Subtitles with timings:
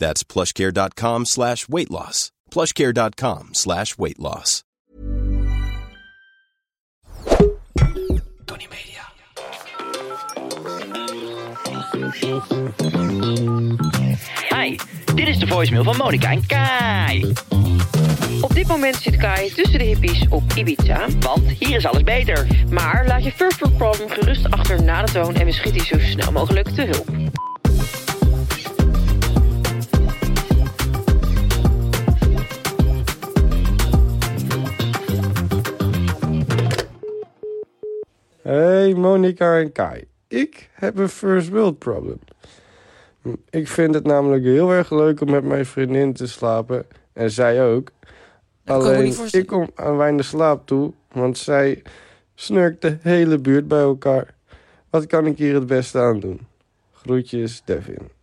[0.00, 2.32] That's plushcare.com slash weight loss.
[2.50, 4.64] plushcare.com slash weight loss.
[8.46, 9.04] Tony Media.
[14.48, 14.78] Hi,
[15.14, 17.32] dit is de voicemail van Monica en Kai.
[18.40, 21.08] Op dit moment zit Kai tussen de hippies op Ibiza.
[21.20, 22.46] Want hier is alles beter.
[22.70, 25.86] Maar laat je first world problem gerust achter na de toon en we schieten je
[25.86, 27.30] zo snel mogelijk te hulp.
[38.50, 40.04] Hey Monica en Kai.
[40.28, 42.18] Ik heb een first world problem.
[43.50, 46.86] Ik vind het namelijk heel erg leuk om met mijn vriendin te slapen.
[47.12, 47.90] En zij ook.
[48.64, 50.92] Alleen ik kom aan weinig slaap toe.
[51.12, 51.82] Want zij
[52.34, 54.34] snurkt de hele buurt bij elkaar.
[54.90, 56.46] Wat kan ik hier het beste aan doen?
[56.92, 58.19] Groetjes, Devin.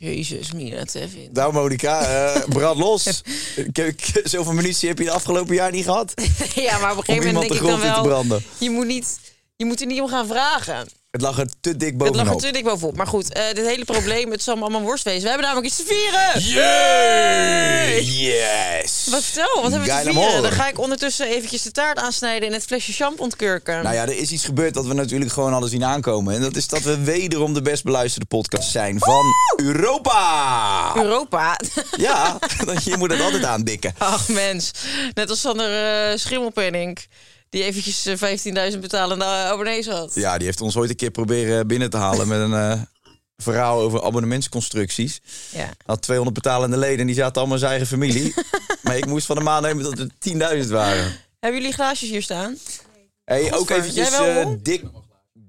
[0.00, 1.28] Jezus, Mina, Tevin.
[1.32, 3.04] Nou, Monica, eh brand los.
[4.24, 6.14] Zoveel munitie heb je de afgelopen jaar niet gehad.
[6.54, 8.02] Ja, maar op een gegeven moment de denk ik dan wel...
[8.02, 8.42] branden.
[8.58, 9.20] Je moet, niet,
[9.56, 10.88] je moet er niet om gaan vragen.
[11.10, 12.40] Het lag er te dik Het lag er bovenop.
[12.40, 12.96] te dik bovenop.
[12.96, 15.22] Maar goed, eh, dit hele probleem, het zal me allemaal worst wezen.
[15.22, 16.42] We hebben namelijk iets te vieren.
[16.42, 18.02] Yay!
[18.02, 19.06] Yes!
[19.10, 20.42] Wat vertel, wat hebben we te vieren?
[20.42, 23.82] Dan ga ik ondertussen eventjes de taart aansnijden en het flesje champ ontkurken.
[23.82, 26.34] Nou ja, er is iets gebeurd dat we natuurlijk gewoon hadden zien aankomen.
[26.34, 29.24] En dat is dat we wederom de best beluisterde podcast zijn van
[29.56, 30.92] Europa.
[30.96, 31.56] Europa.
[31.96, 32.38] Ja,
[32.84, 33.94] je moet het altijd aandikken.
[33.98, 34.70] Ach mens,
[35.14, 36.98] net als Sander eh Schimmelpenning.
[37.50, 40.14] Die eventjes eh, 15.000 betalende abonnees had.
[40.14, 42.80] Ja, die heeft ons ooit een keer proberen binnen te halen met een eh,
[43.36, 45.20] verhaal over abonnementsconstructies.
[45.52, 45.68] Ja.
[45.86, 48.34] Had 200 betalende leden en die zaten allemaal in zijn eigen familie.
[48.82, 51.16] maar ik moest van de maand nemen dat er 10.000 waren.
[51.40, 52.58] Hebben jullie glaasjes hier staan?
[53.24, 54.82] Hey, ook eventjes eh, dik,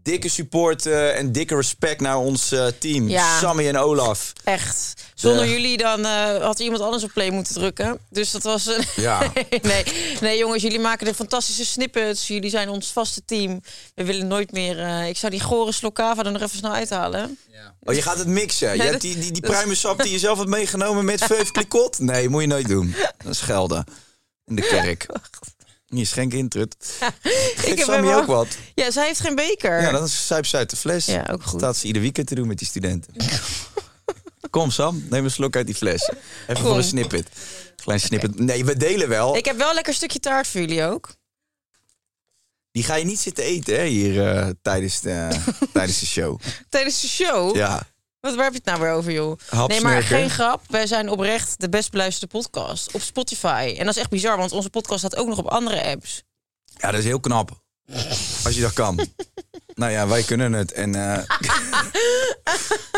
[0.04, 3.10] dikke support eh, en dikke respect naar ons eh, team.
[3.10, 3.40] Ja.
[3.40, 4.34] Sammy en Olaf.
[4.44, 4.94] Echt.
[5.16, 5.52] Zonder Ja.
[5.52, 8.00] jullie dan eh, had iemand anders op play moeten drukken.
[8.10, 8.66] Dus dat was...
[8.66, 9.32] een Ja.
[9.62, 9.84] nee,
[10.22, 12.28] nee, jongens, jullie maken de fantastische snippets.
[12.28, 13.62] Jullie zijn ons vaste team.
[13.96, 14.80] We willen nooit meer...
[14.80, 17.38] eh, ik zou die gore slokava er nog even snel uithalen.
[17.84, 18.76] Oh, je gaat het mixen.
[18.76, 22.00] Je hebt die, die, die pruimensap die je zelf hebt meegenomen met vijf klikot.
[22.00, 22.96] Nee, moet je nooit doen.
[23.24, 23.84] Dat is gelden.
[24.46, 25.06] In de kerk.
[25.92, 26.76] Hier, schenk in, Trut.
[27.56, 28.48] Geef heb Sammy ook wat.
[28.76, 29.82] Ja, zij heeft geen beker.
[29.82, 31.06] Ja, dan zuip ze uit de fles.
[31.06, 31.60] Ja, ook goed.
[31.60, 33.14] Staat ze ieder weekend te doen met die studenten.
[34.50, 36.12] Kom Sam, neem een slok uit die fles.
[36.48, 37.28] Even voor een snippet.
[37.76, 38.40] Klein snippet.
[38.40, 39.36] Nee, we delen wel.
[39.36, 41.16] Ik heb wel een lekker stukje taart voor jullie ook.
[42.72, 45.30] Die ga je niet zitten eten hè, hier eh, tijdens, de,
[45.74, 46.40] tijdens de show.
[46.70, 47.56] Tijdens de show.
[47.56, 47.88] Ja,
[48.22, 49.68] Wat, waar heb je het nou weer over, joh?
[49.68, 50.62] Nee, maar geen grap.
[50.68, 53.76] Wij zijn oprecht de best beluisterde podcast op Spotify.
[53.78, 56.24] En dat is echt bizar, want onze podcast staat ook nog op andere apps.
[56.66, 57.62] ja, dat is heel knap.
[58.44, 58.96] Als je dat kan.
[59.76, 60.72] nou ja, wij kunnen het.
[60.72, 61.24] En eh,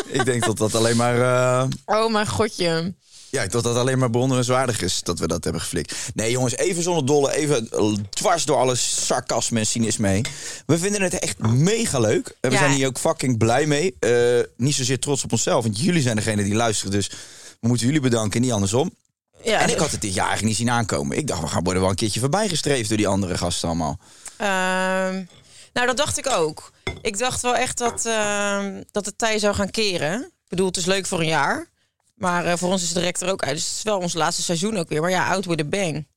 [0.20, 1.22] ik denk dat dat alleen maar...
[1.22, 2.96] eh, Oh mijn godje.
[3.34, 5.96] Ja, dat dat alleen maar bewonderenswaardig is dat we dat hebben geflikt.
[6.14, 7.70] Nee, jongens, even zonder dolle, even
[8.10, 10.26] dwars door alles sarcasme en cynisme heen.
[10.66, 12.28] We vinden het echt mega leuk.
[12.42, 12.62] En we Ja.
[12.62, 13.96] zijn hier ook fucking blij mee.
[14.00, 16.92] Eh, niet zozeer trots op onszelf, want jullie zijn degene die luisteren.
[16.92, 17.10] Dus
[17.60, 18.96] we moeten jullie bedanken, niet andersom.
[19.44, 21.18] Ja, En ik had het dit jaar eigenlijk niet zien aankomen.
[21.18, 24.00] Ik dacht, we gaan worden wel een keertje voorbijgestreefd door die andere gasten allemaal.
[24.38, 25.24] Ehm,
[25.74, 26.72] nou, dat dacht ik ook.
[27.02, 30.22] Ik dacht wel echt dat, ehm, dat het tij zou gaan keren.
[30.22, 31.72] Ik bedoel, het is leuk voor een jaar.
[32.14, 33.54] Maar eh, voor ons is het direct er ook uit.
[33.56, 35.02] Dus het is wel ons laatste seizoen ook weer.
[35.02, 36.08] Maar ja, out with a bang.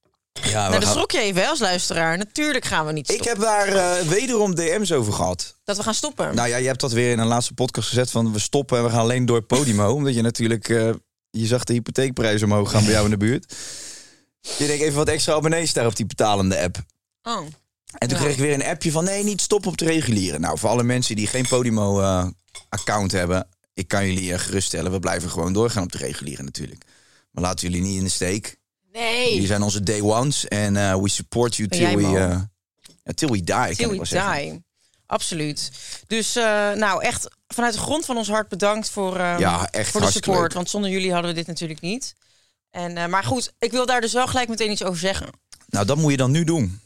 [0.43, 2.19] Ja, nou, dat gaan- schrok je even hè, als luisteraar.
[2.19, 3.33] Natuurlijk gaan we niet ik stoppen.
[3.37, 5.57] heb daar eh, wederom DM's over gehad.
[5.65, 6.35] Dat we gaan stoppen.
[6.35, 8.85] Nou ja, je hebt dat weer in een laatste podcast gezet van we stoppen en
[8.85, 9.93] we gaan alleen door Podimo.
[9.95, 10.91] omdat je natuurlijk, eh,
[11.31, 13.55] je zag de hypotheekprijs omhoog gaan bij jou in de buurt.
[14.59, 16.77] Je denkt even wat extra abonnees daar op die betalende app.
[17.23, 17.39] Oh.
[17.99, 18.25] En toen Ja.
[18.25, 20.39] kreeg ik weer een appje van nee, niet stoppen op de reguliere.
[20.39, 22.27] Nou, voor alle mensen die geen Podimo eh,
[22.69, 26.85] account hebben, ik kan jullie geruststellen, we blijven gewoon doorgaan op de reguliere natuurlijk.
[27.31, 28.57] Maar laten jullie niet in de steek.
[28.93, 29.33] Nee.
[29.33, 32.49] Jullie zijn onze day ones en eh, we support you till we, ja,
[33.15, 34.43] till we die, Till we zeggen.
[34.43, 34.65] die.
[35.07, 35.71] Absoluut.
[36.07, 40.01] Dus eh, nou, echt vanuit de grond van ons hart bedankt voor, Ja, echt voor
[40.01, 40.39] de support.
[40.41, 40.53] leuk.
[40.53, 42.15] Want zonder jullie hadden we dit natuurlijk niet.
[42.71, 45.27] En, maar goed, ik wil daar dus wel gelijk meteen iets over zeggen.
[45.67, 46.81] Nou, dat moet je dan nu doen.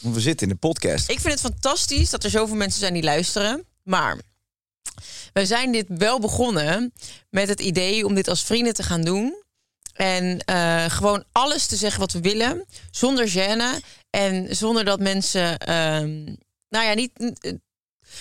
[0.00, 1.08] Want we zitten in de podcast.
[1.10, 3.64] Ik vind het fantastisch dat er zoveel mensen zijn die luisteren.
[3.82, 4.18] Maar
[5.32, 6.92] wij zijn dit wel begonnen
[7.30, 9.42] met het idee om dit als vrienden te gaan doen.
[9.92, 13.84] En eh, gewoon alles te zeggen wat we willen, zonder gêne.
[14.10, 16.24] En zonder dat mensen, ehm,
[16.68, 17.10] nou ja, niet.
[17.40, 17.52] eh,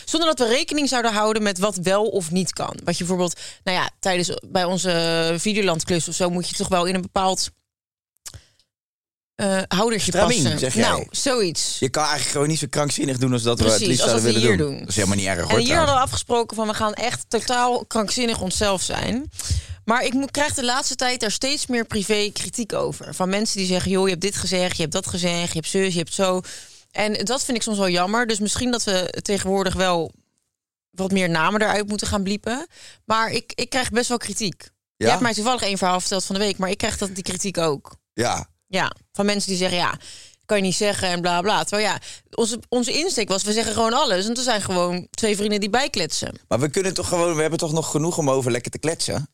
[0.05, 2.79] zonder dat we rekening zouden houden met wat wel of niet kan.
[2.83, 6.85] Wat je bijvoorbeeld, nou ja, tijdens bij onze Videolandklus of zo moet je toch wel
[6.85, 7.49] in een bepaald
[9.41, 10.59] eh houdertje passen.
[10.59, 10.83] zeg jij.
[10.89, 11.77] Nou, zoiets.
[11.79, 14.41] Je kan eigenlijk gewoon niet zo krankzinnig doen als dat we het liefst zouden willen
[14.41, 14.57] doen.
[14.57, 14.79] doen.
[14.79, 15.59] Dat is helemaal niet erg hoor.
[15.59, 19.31] En hier hadden we afgesproken van we gaan echt totaal krankzinnig onszelf zijn.
[19.85, 23.15] Maar ik moet- krijg de laatste tijd daar steeds meer privé kritiek over.
[23.15, 25.67] Van mensen die zeggen, joh, je hebt dit gezegd, je hebt dat gezegd, je hebt
[25.67, 26.41] zus, je hebt zo.
[26.91, 28.27] En dat vind ik soms wel jammer.
[28.27, 30.11] Dus misschien dat we tegenwoordig wel
[30.89, 32.67] wat meer namen eruit moeten gaan bliepen.
[33.05, 34.69] Maar ik, ik krijg best wel kritiek.
[34.95, 35.09] Je Ja?
[35.11, 37.57] hebt mij toevallig één verhaal verteld van de week, maar ik krijg dat die kritiek
[37.57, 37.95] ook.
[38.13, 39.97] Ja, Ja, van mensen die zeggen, ja,
[40.45, 41.63] kan je niet zeggen en bla bla.
[41.63, 41.99] Terwijl ja,
[42.31, 44.27] onze, onze insteek was, we zeggen gewoon alles.
[44.27, 46.39] En er zijn gewoon twee vrienden die bijkletsen.
[46.47, 49.27] maar we kunnen toch gewoon, we hebben toch nog genoeg om over lekker te kletsen.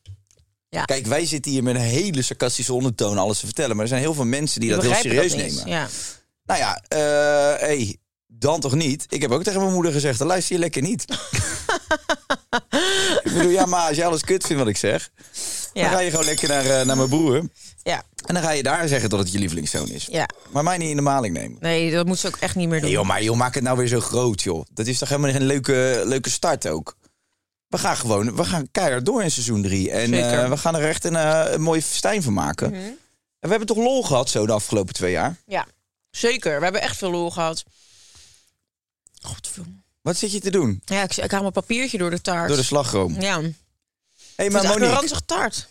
[0.68, 0.84] Ja.
[0.84, 3.74] Kijk, wij zitten hier met een hele sarcastische ondertoon alles te vertellen.
[3.74, 5.66] Maar er zijn heel veel mensen die, Die dat heel serieus dat nemen.
[5.66, 5.88] Ja.
[6.44, 7.96] Nou ja, eh hey,
[8.26, 9.06] dan toch niet?
[9.08, 11.04] Ik heb ook tegen mijn moeder gezegd, dan luister je lekker niet.
[13.24, 15.10] ik bedoel, ja, maar als jij alles kut vindt wat ik zeg...
[15.72, 17.48] dan ga je gewoon lekker naar, eh, naar mijn broer.
[17.82, 20.06] ja, En dan ga je daar zeggen dat het je lievelingszoon is.
[20.10, 20.28] ja.
[20.50, 21.58] Maar mij niet in de maling nemen.
[21.60, 22.88] Nee, dat moet ze ook echt niet meer doen.
[22.88, 24.64] Nee, joh, maar joh, maak het nou weer zo groot, joh.
[24.72, 26.96] Dat is toch helemaal geen leuke, leuke start ook.
[27.68, 29.90] We gaan gewoon, we gaan keihard door in seizoen 3.
[29.90, 32.70] En eh, we gaan er echt een, eh, een mooie festijn van maken.
[32.70, 32.80] Mhm.
[32.80, 32.96] En
[33.40, 35.36] we hebben toch lol gehad zo de afgelopen twee jaar?
[35.46, 35.66] Ja,
[36.10, 36.56] zeker.
[36.58, 37.64] We hebben echt veel lol gehad.
[39.20, 39.78] Godverdomme.
[40.00, 40.82] Wat zit je te doen?
[40.84, 42.48] Ja, ik, ik haal mijn papiertje door de taart.
[42.48, 43.20] Door de slagroom.
[43.20, 43.40] Ja, Hé,
[44.36, 45.68] hey, is maar eigenlijk een Monique, ranzige taart.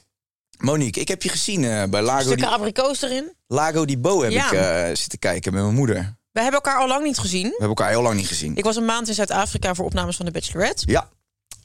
[0.57, 3.33] Monique, ik heb je gezien eh, bij Lago Stukken abrikoos erin.
[3.47, 4.51] Lago di Bo heb Ja.
[4.51, 5.95] ik eh, zitten kijken met mijn moeder.
[5.95, 7.43] We We hebben elkaar al lang niet gezien.
[7.45, 8.55] hebben elkaar heel lang niet gezien.
[8.55, 10.83] Ik was een maand in Zuid-Afrika voor opnames van The Bachelorette.
[10.91, 11.09] Ja.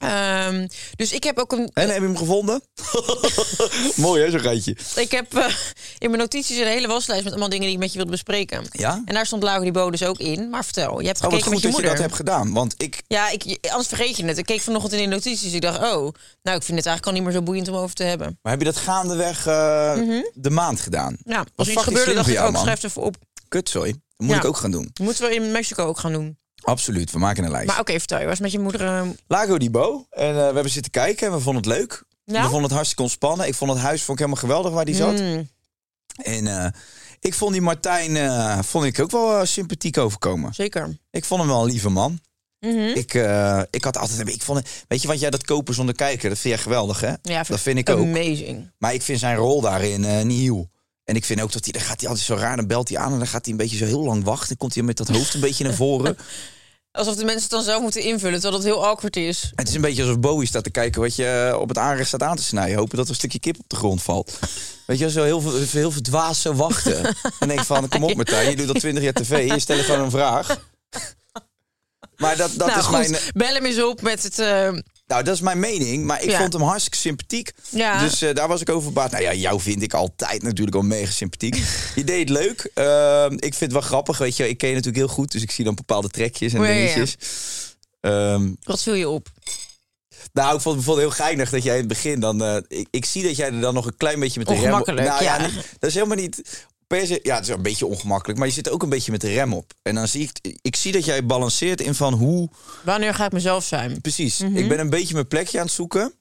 [0.03, 1.69] Ehm, dus ik heb ook een.
[1.73, 2.61] En heb je hem gevonden?
[3.95, 4.75] Mooi hè, zo'n rijtje.
[4.95, 5.45] Ik heb eh,
[5.97, 8.65] in mijn notities een hele waslijst met allemaal dingen die ik met je wilde bespreken.
[8.71, 9.01] Ja?
[9.05, 10.49] En daar stond Lago die Bodus ook in.
[10.49, 12.53] Maar vertel, je hebt Oh, wat gekeken goed met je dat je dat hebt gedaan.
[12.53, 14.37] Want ik, Ja, ik, anders vergeet je het.
[14.37, 15.53] Ik keek vanochtend in de notities.
[15.53, 15.83] Ik dacht, oh,
[16.43, 18.39] nou, ik vind het eigenlijk al niet meer zo boeiend om over te hebben.
[18.41, 19.97] maar heb je dat gaandeweg eh,
[20.33, 21.17] de maand gedaan?
[21.25, 22.57] Ja, als er iets gebeurde, dacht ik, man.
[22.57, 23.15] schrijf even op.
[23.47, 23.91] Kutzooi.
[23.91, 24.41] Dat moet Ja.
[24.41, 24.91] ik ook gaan doen.
[25.01, 26.37] Moeten we in Mexico ook gaan doen.
[26.63, 27.67] Absoluut, we maken een lijst.
[27.67, 28.25] Maar oké, vertel je.
[28.25, 28.81] Was met je moeder...
[28.87, 30.05] eh, Lago di Bo.
[30.09, 32.03] En eh, we hebben zitten kijken en we vonden het leuk.
[32.25, 32.33] Ja?
[32.41, 33.47] We vonden het hartstikke ontspannen.
[33.47, 35.19] Ik vond het huis vond ik helemaal geweldig waar die zat.
[35.19, 35.49] mm,
[36.23, 36.67] En eh,
[37.19, 40.53] ik vond die Martijn vond ik ook wel sympathiek overkomen.
[40.53, 40.97] zeker.
[41.11, 42.19] Ik vond hem wel een lieve man.
[42.59, 42.77] Mhm.
[42.79, 43.13] Ik,
[43.69, 46.37] ik had altijd, ik vond, het- weet je wat jij dat kopen zonder kijken, dat
[46.39, 47.13] vind jij geweldig hè?
[47.21, 47.99] Ja, dat vind ik ook.
[48.05, 48.71] Amazing.
[48.77, 50.69] Maar ik vind zijn rol daarin niet heel.
[51.03, 52.97] En ik vind ook dat hij, dan gaat hij altijd zo raar, dan belt hij
[52.97, 54.47] aan en dan gaat hij een beetje zo heel lang wachten.
[54.47, 56.17] Dan komt hij met dat hoofd een beetje naar voren.
[56.91, 59.51] Alsof de mensen het dan zelf moeten invullen, terwijl het heel awkward is.
[59.55, 62.07] Het is een beetje alsof Bowie staat te kijken wat je eh, op het aanrecht
[62.07, 62.77] staat aan te snijden.
[62.77, 64.39] Hopen dat er een stukje kip op de grond valt.
[64.85, 67.15] Weet je, zo heel, veel- heel verdwaasd zo wachten.
[67.39, 70.01] En denk van, kom op Martijn, je doet al twintig jaar tv, je stelt gewoon
[70.01, 70.57] een vraag.
[72.15, 74.39] Maar dat, dat, nou is goed, mijn, bel hem eens op met het...
[74.39, 74.71] eh,
[75.13, 76.05] nou, dat is mijn mening.
[76.05, 76.39] Maar ik Ja.
[76.39, 77.51] vond hem hartstikke sympathiek.
[77.69, 79.11] ja, Dus eh, daar was ik over verbaasd.
[79.11, 81.55] Nou ja, jou vind ik altijd natuurlijk al mega sympathiek.
[81.95, 82.71] Je deed het leuk.
[82.73, 84.49] Ehm, ik vind het wel grappig, weet je.
[84.49, 87.15] Ik ken je natuurlijk heel goed, dus ik zie dan bepaalde trekjes en ja, dingetjes.
[87.99, 89.27] Ehm, wat viel je op?
[90.33, 92.43] nou, ik vond het bijvoorbeeld heel geinig dat jij in het begin dan...
[92.43, 94.71] eh, ik, ik zie dat jij er dan nog een klein beetje met de rem...
[94.71, 95.45] Nou ja, ja.
[95.47, 96.65] niet- dat is helemaal niet...
[96.87, 99.33] Ja, het is wel een beetje ongemakkelijk, maar je zit ook een beetje met de
[99.33, 99.73] rem op.
[99.81, 102.49] En dan zie ik, ik zie dat jij balanceert in van hoe
[102.83, 104.01] Wanneer ga ik mezelf zijn?
[104.01, 104.39] Precies.
[104.39, 104.55] Mhm.
[104.55, 106.13] Ik ben een beetje mijn plekje aan het zoeken.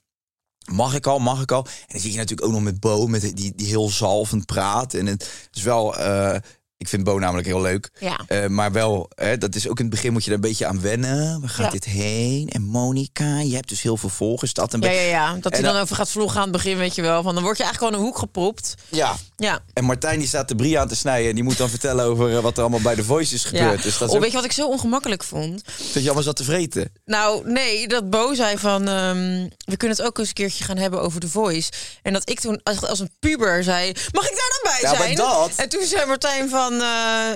[0.73, 1.65] Mag ik al, mag ik al?
[1.65, 4.95] En dan zie je natuurlijk ook nog met Bo, met die, die heel zalvend praat.
[4.95, 6.37] En het is wel, eh,
[6.83, 7.91] ik vind Bo namelijk heel leuk.
[8.01, 8.21] Ja.
[8.27, 10.67] Eh, maar wel, hè, dat is ook in het begin moet je daar een beetje
[10.67, 11.41] aan wennen.
[11.41, 11.71] Waar gaat Ja.
[11.71, 12.49] dit heen?
[12.49, 14.53] En Monica, je hebt dus heel veel volgers.
[14.53, 15.33] Dat een Ja, ja, ja.
[15.33, 17.23] Dat hij En dan dan- over gaat vloggen aan het begin, weet je wel.
[17.23, 18.75] Van, dan word je eigenlijk gewoon een hoek gepropt.
[18.89, 19.17] ja.
[19.37, 19.61] Ja.
[19.73, 21.29] En Martijn die staat de brie aan te snijden.
[21.29, 23.49] En die moet dan vertellen over eh, wat er allemaal bij de Voice is ja.
[23.49, 23.83] gebeurd.
[23.83, 25.65] Dus dat is oh, ook, weet je wat ik zo ongemakkelijk vond?
[25.65, 26.93] dat je allemaal zat te vreten.
[27.05, 28.89] Nou, nee, dat Bo zei van...
[28.89, 31.71] ehm, we kunnen het ook eens een keertje gaan hebben over The Voice.
[32.03, 33.93] En dat ik toen als, als een puber zei...
[34.13, 35.17] Mag ik daar dan bij Ja, maar zijn?
[35.17, 36.72] dat- En toen zei Martijn van...
[36.81, 37.35] eh,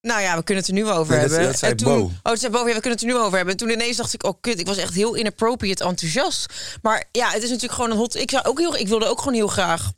[0.00, 1.48] nou ja, we kunnen het er nu over Nee, dat- hebben.
[1.48, 2.30] dat zei en toen, Bo.
[2.30, 3.52] Oh, zei Bo, ja, we kunnen het er nu over hebben.
[3.52, 6.52] En toen ineens dacht ik, oh kut, ik was echt heel inappropriate enthousiast.
[6.82, 8.14] Maar ja, het is natuurlijk gewoon een hot...
[8.14, 9.92] Ik, zou ook heel, ik wilde ook gewoon heel graag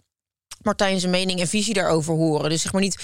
[0.63, 2.51] Martijn zijn mening en visie daarover horen.
[2.51, 2.97] Dus zeg maar niet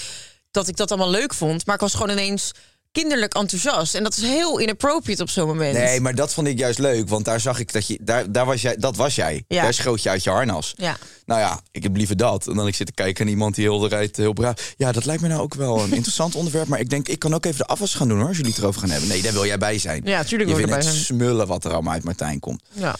[0.51, 2.53] dat ik dat allemaal leuk vond, maar ik was gewoon ineens
[2.93, 3.95] kinderlijk enthousiast.
[3.95, 5.77] En dat is heel inappropriate op zo'n moment.
[5.77, 8.47] Nee, maar dat vond ik juist leuk, want daar zag ik dat je, daar, daar
[8.47, 9.45] was jij, dat was jij.
[9.49, 9.63] Ja.
[9.63, 10.75] Daar schoot je uit je harnas.
[10.77, 10.97] Ja.
[11.27, 12.47] Nou ja, ik heb liever dat.
[12.47, 14.75] En dan ik zit te kijken naar iemand die heel de rijdt heel braaf.
[14.77, 16.69] Ja, dat lijkt me nou ook wel een interessant onderwerp.
[16.69, 18.61] Maar ik denk, ik kan ook even de afwas gaan doen hoor, als jullie het
[18.61, 19.09] erover gaan hebben.
[19.09, 20.03] Nee, daar wil jij bij zijn.
[20.05, 21.05] Ja, tuurlijk Je wil vindt erbij zijn.
[21.05, 22.63] smullen wat er allemaal uit Martijn komt.
[22.73, 22.97] Ja.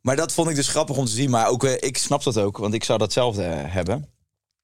[0.00, 1.30] Maar dat vond ik dus grappig om te zien.
[1.30, 4.08] Maar ook, eh, ik snap dat ook, want ik zou datzelfde eh, hebben.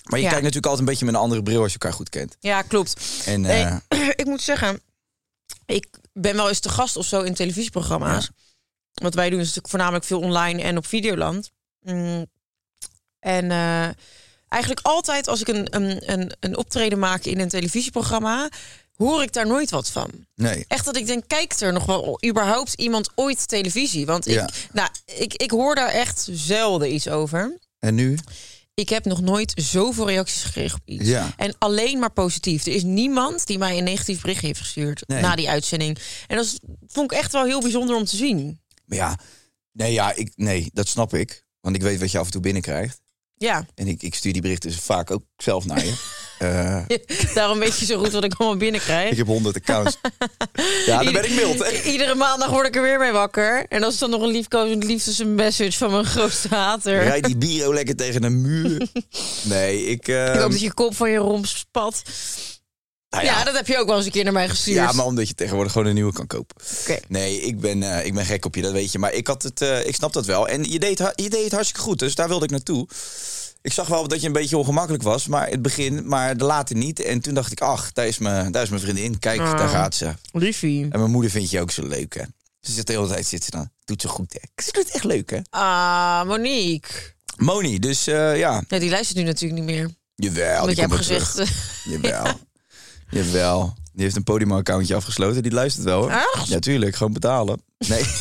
[0.08, 2.08] Maar je kijkt natuurlijk altijd een beetje met een andere bril als je elkaar goed
[2.08, 2.36] kent.
[2.40, 3.22] ja, klopt.
[3.26, 4.80] En Nee, eh, ik moet zeggen,
[5.66, 8.30] ik ben wel eens te gast of zo in televisieprogramma's.
[8.92, 11.50] Wat wij doen is natuurlijk voornamelijk veel online en op Videoland.
[11.80, 12.26] Mm.
[13.18, 13.88] En eh,
[14.48, 18.48] eigenlijk altijd als ik een, een, een, een optreden maak in een televisieprogramma,
[18.96, 20.10] hoor ik daar nooit wat van.
[20.34, 20.64] nee.
[20.68, 24.06] Echt dat ik denk, kijkt er nog wel überhaupt iemand ooit televisie?
[24.06, 24.48] Want ik, Ja.
[24.72, 27.58] nou, ik, ik hoor daar echt zelden iets over.
[27.78, 28.18] En nu?
[28.78, 31.08] Ik heb nog nooit zoveel reacties gekregen op iets.
[31.08, 31.32] Ja.
[31.36, 32.66] En alleen maar positief.
[32.66, 35.20] Er is niemand die mij een negatief bericht heeft gestuurd Nee.
[35.20, 35.98] na die uitzending.
[36.26, 38.60] En dat vond ik echt wel heel bijzonder om te zien.
[38.84, 39.18] Maar ja,
[39.72, 41.44] nee, ja ik, nee, dat snap ik.
[41.60, 43.00] Want ik weet wat je af en toe binnenkrijgt.
[43.34, 45.94] Ja, En ik, ik stuur die berichten dus vaak ook zelf naar je.
[46.38, 46.78] Eh,
[47.34, 49.10] daarom weet je zo goed wat ik allemaal binnenkrijg.
[49.10, 49.98] ik heb honderd accounts.
[50.86, 51.82] Ja, dan ben ik mild, hè?
[51.82, 53.66] Iedere maandag word ik er weer mee wakker.
[53.68, 57.02] En dat is dan nog een liefkozend liefdesmessage van mijn grootste hater.
[57.02, 58.88] Rijd die biro lekker tegen een muur.
[59.42, 60.06] Nee, ik...
[60.38, 62.02] Ik hoop dat je kop van je romp spat.
[63.10, 64.76] nou Ja, dat heb je ook wel eens een keer naar mij gestuurd.
[64.76, 66.56] Ja, maar omdat je tegenwoordig gewoon een nieuwe kan kopen.
[67.08, 68.98] Nee, ik ben, eh, ik ben gek op je, dat weet je.
[68.98, 70.48] Maar ik, had het, eh, ik snap dat wel.
[70.48, 72.86] En je deed, je deed het hartstikke goed, dus daar wilde ik naartoe.
[73.68, 76.76] Ik zag wel dat je een beetje ongemakkelijk was, maar het begin, maar de later
[76.76, 77.00] niet.
[77.00, 79.18] En toen dacht ik, ach, daar is mijn, daar is mijn vriendin.
[79.18, 79.58] Kijk, Ah.
[79.58, 80.14] daar gaat ze.
[80.32, 80.82] Liefie.
[80.90, 82.22] En mijn moeder vindt je ook zo leuk, hè?
[82.60, 84.62] Ze zit de hele tijd, zit ze dan, doet ze goed, hè?
[84.62, 85.38] Ze doet het echt leuk, hè?
[85.50, 86.88] Ah, Monique.
[87.36, 89.90] Moni, dus eh, ja, Ja, die luistert nu natuurlijk niet meer.
[90.14, 91.32] jawel, Omdat die je hebt gezegd...
[91.32, 91.82] terug.
[91.84, 92.26] Jawel,
[93.22, 93.74] jawel.
[93.92, 96.10] Die heeft een Podimo-accountje afgesloten, die luistert wel, hoor.
[96.10, 96.48] Echt?
[96.48, 97.62] Ja, tuurlijk, gewoon betalen.
[97.78, 98.04] Nee.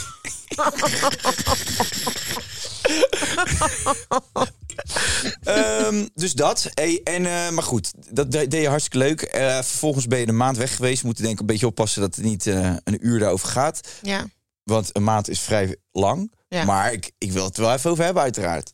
[5.43, 6.69] Ehm, dus dat.
[6.73, 9.21] Hey, en, eh, maar goed, dat de- deed je hartstikke leuk.
[9.21, 10.99] Eh, vervolgens ben je een maand weg geweest.
[11.01, 13.79] We moeten denk ik een beetje oppassen dat het niet eh, een uur daarover gaat.
[14.01, 14.25] ja.
[14.63, 16.33] Want een maand is vrij lang.
[16.47, 16.63] Ja.
[16.63, 18.71] Maar ik, ik wil het er wel even over hebben, uiteraard.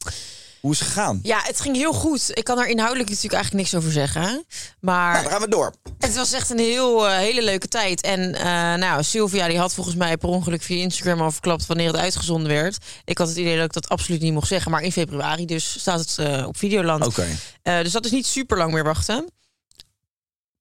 [0.63, 1.19] Hoe is het gegaan?
[1.23, 2.31] ja, het ging heel goed.
[2.33, 4.45] Ik kan er inhoudelijk natuurlijk eigenlijk niks over zeggen.
[4.79, 5.73] Maar Nou, dan gaan we door.
[5.97, 8.01] Het was echt een heel, eh, hele leuke tijd.
[8.01, 8.43] En eh,
[8.73, 12.47] nou, Sylvia die had volgens mij per ongeluk via Instagram al verklapt wanneer het uitgezonden
[12.47, 12.77] werd.
[13.05, 14.71] Ik had het idee dat ik dat absoluut niet mocht zeggen.
[14.71, 17.05] Maar in februari dus staat het eh, op Videoland.
[17.05, 17.27] Oké.
[17.63, 19.29] Dus dat is niet super lang meer wachten.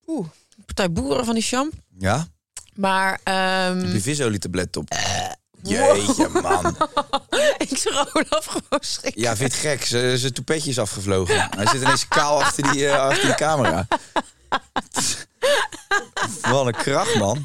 [0.07, 0.27] Oeh,
[0.65, 1.73] partij boeren van die champ.
[1.99, 2.27] Ja?
[2.75, 4.89] Maar ehm, Heb je visolie-tablet op?
[5.63, 6.77] Jeetje, man.
[7.69, 9.23] ik zag Olaf gewoon schrikken.
[9.23, 9.87] Ja, vind je het gek?
[9.87, 11.49] Zijn zijn toepetje is afgevlogen.
[11.51, 13.87] Hij zit ineens kaal achter die, eh, achter die camera.
[16.43, 17.45] Wat een kracht, man.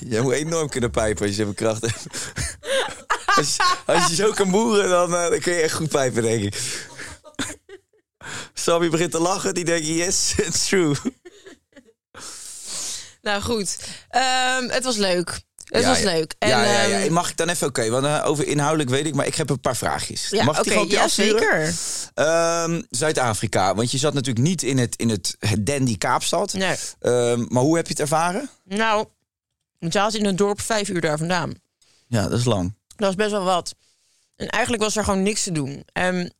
[0.00, 2.06] Jij moet enorm kunnen pijpen als je kracht hebt.
[3.36, 6.22] Als je, als je zo kan boeren, dan, eh, dan kun je echt goed pijpen,
[6.22, 6.86] denk ik.
[8.54, 10.94] Sammy begint te lachen, die denkt, yes, it's true.
[13.22, 15.40] Nou goed, Ehm, het was leuk.
[15.80, 16.04] Was ja.
[16.04, 16.34] leuk.
[16.38, 17.00] En, ja, ja, ja.
[17.00, 19.50] ehm, Mag ik dan even, oké, want eh, over inhoudelijk weet ik, maar ik heb
[19.50, 20.28] een paar vraagjes.
[20.30, 21.74] ja, Mag ik oké, die ja, zeker.
[22.14, 26.52] Ehm, Zuid-Afrika, want je zat natuurlijk niet in het, in het, het dandy Kaapstad.
[26.52, 26.76] Nee.
[27.00, 28.50] Ehm, maar hoe heb je het ervaren?
[28.64, 29.06] Nou,
[29.78, 31.52] ik zat in een dorp vijf uur daar vandaan.
[32.06, 32.74] Ja, dat is lang.
[32.96, 33.74] Dat was best wel wat.
[34.36, 35.84] En eigenlijk was er gewoon niks te doen.
[35.92, 36.34] En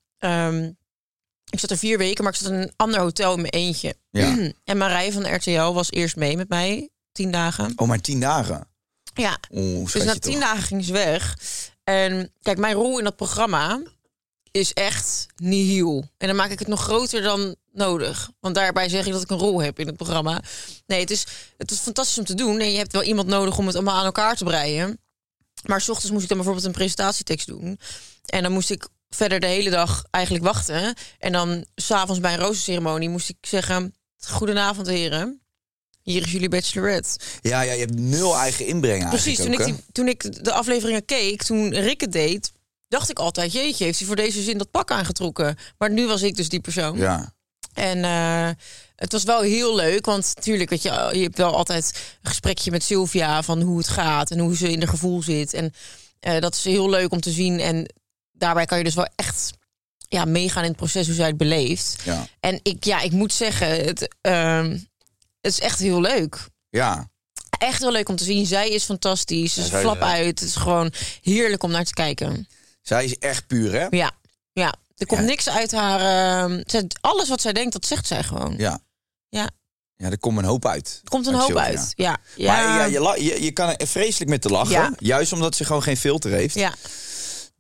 [1.51, 3.95] ik zat er vier weken, maar ik zat in een ander hotel in mijn eentje.
[4.11, 4.37] Ja.
[4.65, 7.73] en Marije van de RTL was eerst mee met mij, tien dagen.
[7.77, 8.71] Oh, maar tien dagen.
[9.15, 10.19] Ja, Oeh, dus na toch.
[10.19, 11.37] tien dagen ging ze weg.
[11.85, 13.83] En kijk, mijn rol in dat programma
[14.51, 16.05] is echt nihil.
[16.19, 18.31] En dan maak ik het nog groter dan nodig.
[18.41, 20.43] Want daarbij zeg ik dat ik een rol heb in het programma.
[20.87, 21.27] Nee, het is,
[21.57, 22.61] het is fantastisch om te doen.
[22.61, 25.01] En je hebt wel iemand nodig om het allemaal aan elkaar te breien.
[25.63, 27.79] Maar s ochtends moest ik dan bijvoorbeeld een presentatietekst doen.
[28.27, 30.95] En dan moest ik verder de hele dag eigenlijk wachten.
[31.19, 33.95] En dan s'avonds bij een roosterceremonie moest ik zeggen...
[34.27, 35.42] Goedenavond heren,
[36.03, 37.19] hier is jullie bachelorette.
[37.41, 41.05] Ja, ja, je hebt nul eigen inbreng Precies, toen ik, die, toen ik de afleveringen
[41.05, 42.53] keek, toen Rick het deed...
[42.89, 45.57] dacht ik altijd, jeetje, heeft hij voor deze zin dat pak aangetrokken.
[45.79, 46.99] Maar nu was ik dus die persoon.
[46.99, 47.33] Ja.
[47.75, 48.49] En eh,
[48.97, 52.71] het was wel heel leuk, want natuurlijk, weet je, je hebt wel altijd een gesprekje
[52.71, 55.55] met Sylvia van hoe het gaat en hoe ze in de gevoel zit.
[55.55, 55.73] En
[56.21, 57.61] eh, dat is heel leuk om te zien.
[57.61, 57.93] En
[58.33, 59.51] daarbij kan je dus wel echt
[60.09, 61.97] ja, meegaan in het proces hoe zij het beleeft.
[62.05, 62.27] Ja.
[62.41, 64.79] En ik, ja, ik moet zeggen, het, ehm,
[65.43, 66.49] het is echt heel leuk.
[66.69, 67.11] Ja.
[67.59, 68.47] Echt heel leuk om te zien.
[68.47, 69.55] Zij is fantastisch.
[69.55, 70.41] Ja, is flap zij- uit.
[70.41, 72.49] Het is gewoon heerlijk om naar te kijken.
[72.83, 73.87] Zij is echt puur, hè?
[73.91, 74.11] Ja,
[74.53, 74.75] ja.
[74.97, 75.27] Er komt Ja.
[75.27, 76.01] niks uit haar...
[76.67, 78.55] zij- alles wat zij denkt, dat zegt zij gewoon.
[78.57, 78.81] Ja.
[79.29, 79.51] Ja.
[79.97, 81.01] Ja, er komt een hoop uit.
[81.03, 81.69] Er komt een Uit hoop Sylvia.
[81.81, 81.93] uit.
[81.97, 82.19] Ja.
[82.37, 82.53] Ja.
[82.53, 84.95] Maar ja, je, je, je kan er vreselijk met te lachen.
[84.99, 86.55] Juist omdat ze gewoon geen filter heeft.
[86.55, 86.75] ja.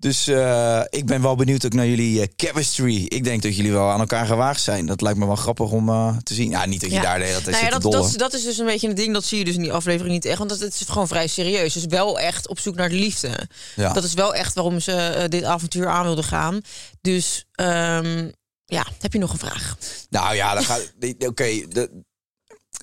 [0.02, 3.04] Dus eh, ik ben wel benieuwd ook naar jullie eh, chemistry.
[3.08, 4.86] Ik denk dat jullie wel aan elkaar gewaagd zijn.
[4.86, 6.50] Dat lijkt me wel grappig om eh, te zien.
[6.50, 7.02] Ja, niet dat je Ja.
[7.02, 9.12] daar de hele tijd Nou ja, dat, dat, dat is dus een beetje een ding,
[9.12, 10.38] dat zie je dus in die aflevering niet echt.
[10.38, 11.72] Want dat, het is gewoon vrij serieus.
[11.72, 13.48] Dus wel echt op zoek naar de liefde.
[13.76, 13.92] Ja.
[13.92, 16.60] Dat is wel echt waarom ze dit avontuur aan wilden gaan.
[17.00, 18.30] Dus ehm,
[18.64, 19.76] ja, heb je nog een vraag?
[20.10, 20.92] Nou ja, dan gaat.
[21.18, 22.02] Oké, de-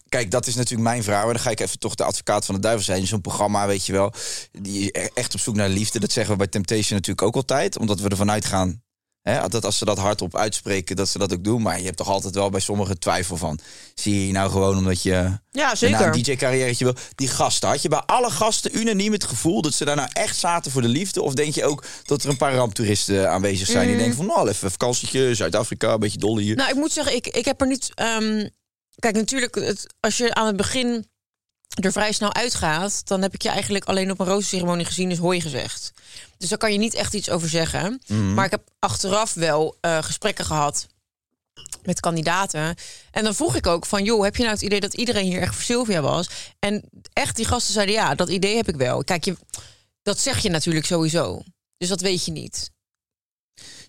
[0.10, 1.24] kijk, dat is natuurlijk mijn vraag.
[1.24, 3.08] Maar dan ga ik even toch de advocaat van de duivel zijn.
[3.08, 4.14] Zo'n programma, weet je wel.
[4.52, 6.00] Die is e- echt op zoek naar liefde.
[6.00, 7.78] Dat zeggen we bij Temptation natuurlijk ook altijd.
[7.78, 8.82] Omdat we ervan uitgaan.
[9.22, 11.62] Hè, dat als ze dat hardop uitspreken, dat ze dat ook doen.
[11.62, 13.60] Maar je hebt toch altijd wel bij sommigen twijfel van.
[13.96, 16.02] Zie je nou gewoon omdat je Ja, zeker.
[16.06, 16.94] een DJ-carrièretje wil.
[17.16, 20.38] Die gasten, had je bij alle gasten unaniem het gevoel dat ze daar nou echt
[20.38, 21.22] zaten voor de liefde?
[21.22, 24.50] Of denk je ook dat er een paar ramptoeristen aanwezig zijn die denken van nou,
[24.50, 26.52] even vakantietje, Zuid-Afrika, een beetje dolle hier.
[26.52, 26.58] Mm.
[26.58, 27.92] Nou, ik moet zeggen, ik, ik heb er niet.
[27.96, 28.48] ehm,
[29.00, 31.08] kijk, natuurlijk, het, als je aan het begin
[31.70, 35.18] er vrij snel uitgaat, dan heb ik je eigenlijk alleen op een roosterceremonie gezien, dus
[35.18, 35.92] hooi gezegd.
[36.38, 38.02] Dus daar kan je niet echt iets over zeggen.
[38.34, 40.88] Maar ik heb achteraf wel eh, gesprekken gehad
[41.84, 42.76] met kandidaten.
[43.12, 45.42] En dan vroeg ik ook van, joh, heb je nou het idee dat iedereen hier
[45.42, 46.30] echt voor Sylvia was?
[46.60, 49.04] En echt, die gasten zeiden ja, dat idee heb ik wel.
[49.04, 49.36] Kijk, je,
[50.02, 51.42] dat zeg je natuurlijk sowieso.
[51.78, 52.72] Dus dat weet je niet.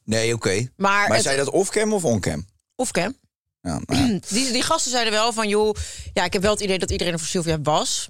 [0.04, 0.68] Nee, oké.
[0.76, 2.46] Maar, Maar het, zei dat off-cam of on-cam?
[2.76, 3.16] of Cam?
[3.62, 3.80] Ja.
[4.28, 5.74] Die, die gasten zeiden wel van, joh,
[6.12, 8.08] ja, ik heb wel het idee dat iedereen er voor Sylvia was.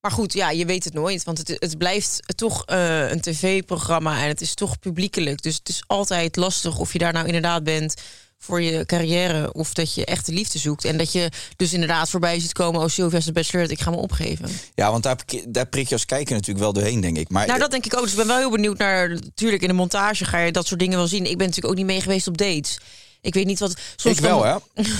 [0.00, 1.24] Maar goed, ja, je weet het nooit.
[1.24, 5.42] Want het, het blijft toch eh, een tv-programma en het is toch publiekelijk.
[5.42, 7.94] Dus het is altijd lastig of je daar nou inderdaad bent
[8.38, 9.52] voor je carrière...
[9.52, 10.84] of dat je echt de liefde zoekt.
[10.84, 12.80] En dat je dus inderdaad voorbij ziet komen...
[12.80, 14.48] oh, Sylvia is de bachelorette, ik ga me opgeven.
[14.74, 17.28] ja, want daar, daar prik je als kijker natuurlijk wel doorheen, denk ik.
[17.28, 18.02] Maar Nou, dat denk ik ook.
[18.02, 19.08] Dus ik ben wel heel benieuwd naar...
[19.08, 21.24] Natuurlijk, in de montage ga je dat soort dingen wel zien.
[21.30, 22.78] Ik ben natuurlijk ook niet mee geweest op dates.
[23.22, 23.74] Ik weet niet wat...
[23.96, 24.82] Soms ik wel, kwam- hè?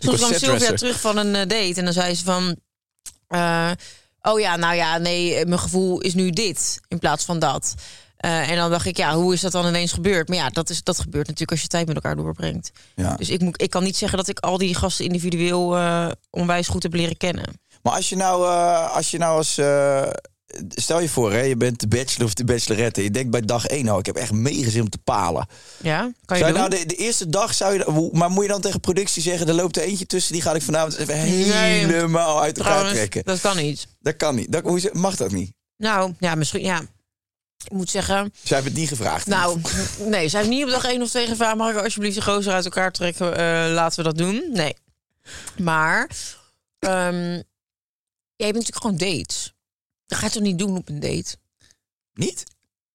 [0.00, 0.34] Soms kwam.
[0.34, 2.56] Sylvia terug van een eh, date en dan zei ze van...
[3.28, 3.70] eh,
[4.22, 7.74] oh ja, nou ja, nee, mijn gevoel is nu dit in plaats van dat.
[8.16, 10.28] Eh, en dan dacht ik, ja, hoe is dat dan ineens gebeurd?
[10.28, 12.70] Maar ja, dat, is, dat gebeurt natuurlijk als je tijd met elkaar doorbrengt.
[12.94, 13.14] Ja.
[13.14, 16.68] Dus ik, moet, ik kan niet zeggen dat ik al die gasten individueel eh, onwijs
[16.68, 17.60] goed heb leren kennen.
[17.82, 18.46] Maar als je nou,
[18.88, 19.58] als je nou als...
[20.68, 23.02] stel je voor, hè, je bent de bachelor of de bachelorette.
[23.02, 25.46] Je denkt bij dag één, nou, ik heb echt meegezin om te palen.
[25.82, 28.50] Ja, kan je Zou je nou de, de eerste dag zou je, maar moet je
[28.50, 32.42] dan tegen productie zeggen, er loopt er eentje tussen, die ga ik vanavond even helemaal
[32.42, 33.24] uit elkaar Trouwens, trekken.
[33.24, 33.86] dat kan niet.
[34.00, 34.52] Dat kan niet.
[34.52, 35.52] Dat, hoe mag dat niet?
[35.76, 36.82] Nou, ja, misschien, ja.
[37.64, 39.26] Ik moet zeggen, Zij hebben het niet gevraagd.
[39.26, 39.60] Nou,
[39.98, 41.56] nee, ze heeft niet op dag één of twee gevraagd...
[41.56, 43.36] mag ik alsjeblieft de gozer uit elkaar trekken?
[43.36, 44.44] Eh, laten we dat doen.
[44.52, 44.76] Nee.
[45.58, 46.10] Maar,
[46.78, 47.40] ehm
[48.36, 49.53] jij bent natuurlijk gewoon dates.
[50.06, 51.36] Dat ga je toch niet doen op een date?
[52.14, 52.44] Niet?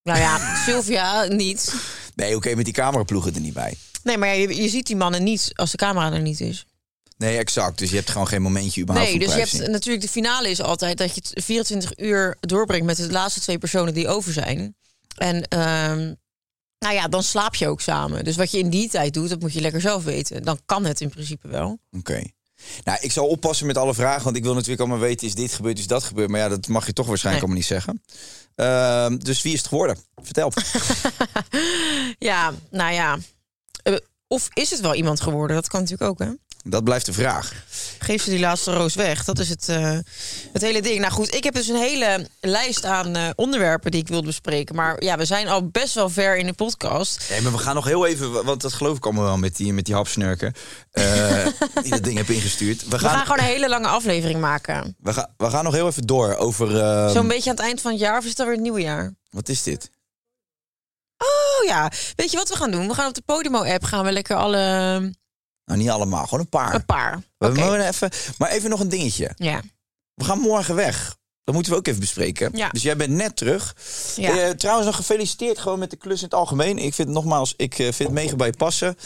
[0.03, 1.73] Nou ja, Sylvia niet.
[2.15, 3.77] Nee, oké, met die cameraploegen er niet bij.
[4.03, 6.65] Nee, maar ja, je, je ziet die mannen niet als de camera er niet is.
[7.17, 7.77] Nee, exact.
[7.77, 9.61] Dus je hebt gewoon geen momentje überhaupt Nee, voor dus je privacy.
[9.61, 13.39] hebt natuurlijk de finale is altijd dat je het 24 uur doorbrengt met de laatste
[13.39, 14.75] twee personen die over zijn.
[15.17, 16.13] En ehm,
[16.79, 18.23] nou ja, dan slaap je ook samen.
[18.23, 20.43] Dus wat je in die tijd doet, dat moet je lekker zelf weten.
[20.43, 21.79] Dan kan het in principe wel.
[21.91, 22.23] Oké.
[22.83, 25.53] Nou, ik zal oppassen met alle vragen, want ik wil natuurlijk allemaal weten, is dit
[25.53, 26.29] gebeurd, is dat gebeurd?
[26.29, 27.55] Maar ja, dat mag je toch waarschijnlijk Nee.
[27.55, 28.03] allemaal niet zeggen.
[28.55, 29.97] Ehm, dus wie is het geworden?
[30.21, 30.51] Vertel.
[32.19, 33.17] Ja, nou ja.
[33.83, 33.95] Eh,
[34.27, 35.55] of is het wel iemand geworden?
[35.55, 36.31] Dat kan natuurlijk ook, hè?
[36.63, 37.53] Dat blijft de vraag.
[37.99, 39.23] Geef ze die laatste roos weg.
[39.23, 39.97] Dat is het, eh,
[40.53, 40.99] het hele ding.
[40.99, 44.75] Nou goed, ik heb dus een hele lijst aan eh, onderwerpen die ik wilde bespreken.
[44.75, 47.25] Maar ja, we zijn al best wel ver in de podcast.
[47.29, 49.73] Nee, maar we gaan nog heel even, want dat geloof ik allemaal wel met die,
[49.73, 50.53] met die hapsnurken.
[50.91, 51.45] eh,
[51.83, 52.83] die dat ding heb ingestuurd.
[52.83, 54.95] We We gaan, gaan gewoon een hele lange aflevering maken.
[54.99, 56.79] we gaan, we gaan nog heel even door over.
[56.81, 58.81] ehm, Zo'n beetje aan het eind van het jaar of is het alweer het nieuwe
[58.81, 59.13] jaar?
[59.29, 59.89] Wat is dit?
[61.17, 62.87] Oh ja, weet je wat we gaan doen?
[62.87, 65.17] We gaan op de Podimo-app gaan we lekker alle...
[65.69, 66.73] Nou, niet allemaal, gewoon een paar.
[66.75, 67.21] Een paar.
[67.37, 69.31] We mogen even, maar even nog een dingetje.
[69.35, 69.61] Ja.
[70.13, 71.17] We gaan morgen weg.
[71.43, 72.49] Dat moeten we ook even bespreken.
[72.53, 72.69] Ja.
[72.69, 73.75] Dus jij bent net terug.
[74.15, 74.37] Ja.
[74.37, 76.77] Eh, trouwens, nog gefeliciteerd gewoon met de klus in het algemeen.
[76.77, 78.97] Ik vind nogmaals, ik eh, vind het mega bij passen.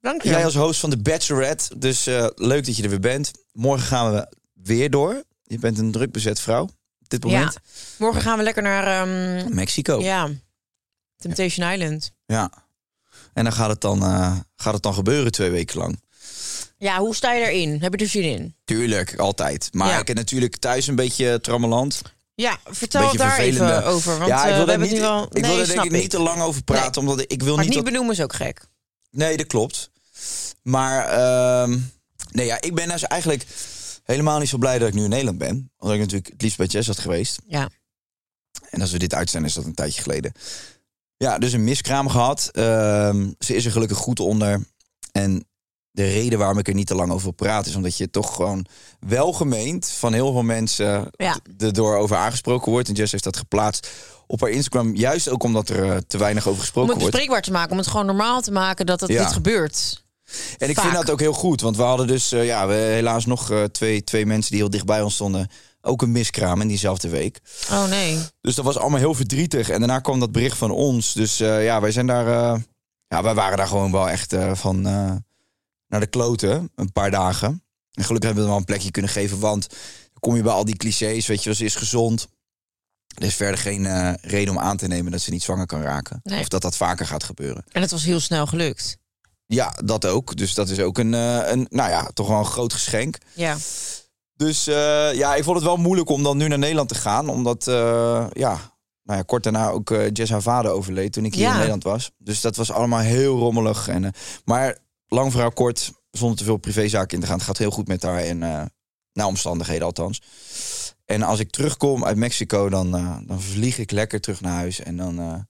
[0.00, 0.28] Dank je.
[0.28, 1.78] Jij als host van de Bachelorette.
[1.78, 3.30] Dus eh, leuk dat je er weer bent.
[3.52, 5.22] Morgen gaan we weer door.
[5.42, 6.62] Je bent een druk bezet vrouw
[7.00, 7.30] op dit Ja.
[7.30, 7.56] moment.
[7.96, 8.86] Morgen gaan we lekker naar...
[9.08, 10.00] ehm, Mexico.
[10.00, 10.24] Ja.
[10.24, 10.30] ja,
[11.16, 12.10] Temptation Island.
[13.34, 16.02] En dan gaat het dan, eh, gaat het dan gebeuren twee weken lang.
[16.78, 17.82] Ja, hoe sta je erin?
[17.82, 18.54] Heb je er zin in?
[18.64, 19.68] Tuurlijk, altijd.
[19.72, 19.98] Maar Ja.
[20.00, 22.02] ik heb natuurlijk thuis een beetje trammeland.
[22.34, 24.16] Ja, vertel daar vervelende- even over.
[24.18, 25.28] Want ja, ik eh, wil we hebben niet, het nu wel...
[25.32, 27.74] ik wil er denk ik niet te lang over praten, omdat ik, wil Maar niet
[27.74, 28.60] niet dat- benoemen is ook gek.
[29.10, 29.90] Nee, dat klopt.
[30.62, 31.78] Maar ehm,
[32.32, 33.46] nee, ja, ik ben dus eigenlijk
[34.04, 35.70] helemaal niet zo blij dat ik nu in Nederland ben.
[35.78, 37.38] Omdat ik natuurlijk het liefst bij Jess had geweest.
[37.46, 37.68] Ja.
[38.70, 40.32] En als we dit uitzenden is dat een tijdje geleden.
[41.16, 42.48] Ja, dus een miskraam gehad.
[42.52, 44.66] Ehm, ze is er gelukkig goed onder.
[45.12, 45.44] En
[45.90, 47.70] de reden waarom ik er niet te lang over wil praten...
[47.70, 48.66] is omdat je toch gewoon
[49.00, 51.10] welgemeend van heel veel mensen...
[51.16, 51.36] Ja.
[51.58, 52.88] erdoor over aangesproken wordt.
[52.88, 53.88] En Jess heeft dat geplaatst
[54.26, 54.96] op haar Instagram.
[54.96, 57.10] Juist ook omdat er eh, te weinig over Om gesproken het wordt.
[57.16, 59.22] bespreekbaar te maken, om het gewoon normaal te maken dat het Ja.
[59.24, 60.02] dit gebeurt.
[60.58, 60.84] En ik Vaak.
[60.84, 61.60] vind dat ook heel goed.
[61.60, 64.70] Want we hadden dus eh, ja, we, helaas nog eh, twee, twee mensen die heel
[64.70, 65.48] dicht bij ons stonden.
[65.86, 67.40] Ook een miskraam in diezelfde week.
[67.70, 68.18] Oh nee.
[68.40, 69.68] Dus dat was allemaal heel verdrietig.
[69.68, 71.12] En daarna kwam dat bericht van ons.
[71.12, 72.26] Dus eh, ja, wij zijn daar.
[72.26, 72.60] eh,
[73.08, 74.80] ja, wij waren daar gewoon wel echt eh, van
[75.88, 76.70] naar de kloten.
[76.74, 77.62] Een paar dagen.
[77.92, 79.38] En gelukkig hebben we wel een plekje kunnen geven.
[79.38, 81.26] Want dan kom je bij al die clichés.
[81.26, 82.28] Weet je, wel, ze is gezond.
[83.16, 86.20] Er is verder geen reden om aan te nemen dat ze niet zwanger kan raken.
[86.22, 86.40] Nee.
[86.40, 87.64] Of dat dat vaker gaat gebeuren.
[87.72, 88.96] En het was heel snel gelukt.
[89.46, 90.36] Ja, dat ook.
[90.36, 93.18] Dus dat is ook een, een nou ja, toch wel een groot geschenk.
[93.34, 93.56] Ja.
[94.36, 97.28] Dus eh, ja, ik vond het wel moeilijk om dan nu naar Nederland te gaan.
[97.28, 101.34] Omdat, eh, ja, nou ja, kort daarna ook eh Jess haar vader overleed toen ik
[101.34, 101.48] hier Ja.
[101.50, 102.10] in Nederland was.
[102.18, 103.88] Dus dat was allemaal heel rommelig.
[103.88, 104.12] En,
[104.44, 107.36] maar lang verhaal kort, zonder te veel privézaken in te gaan.
[107.36, 108.38] Het gaat heel goed met haar en
[109.12, 110.22] naar omstandigheden althans.
[111.04, 112.90] En als ik terugkom uit Mexico, dan,
[113.26, 114.80] dan vlieg ik lekker terug naar huis.
[114.80, 115.46] En dan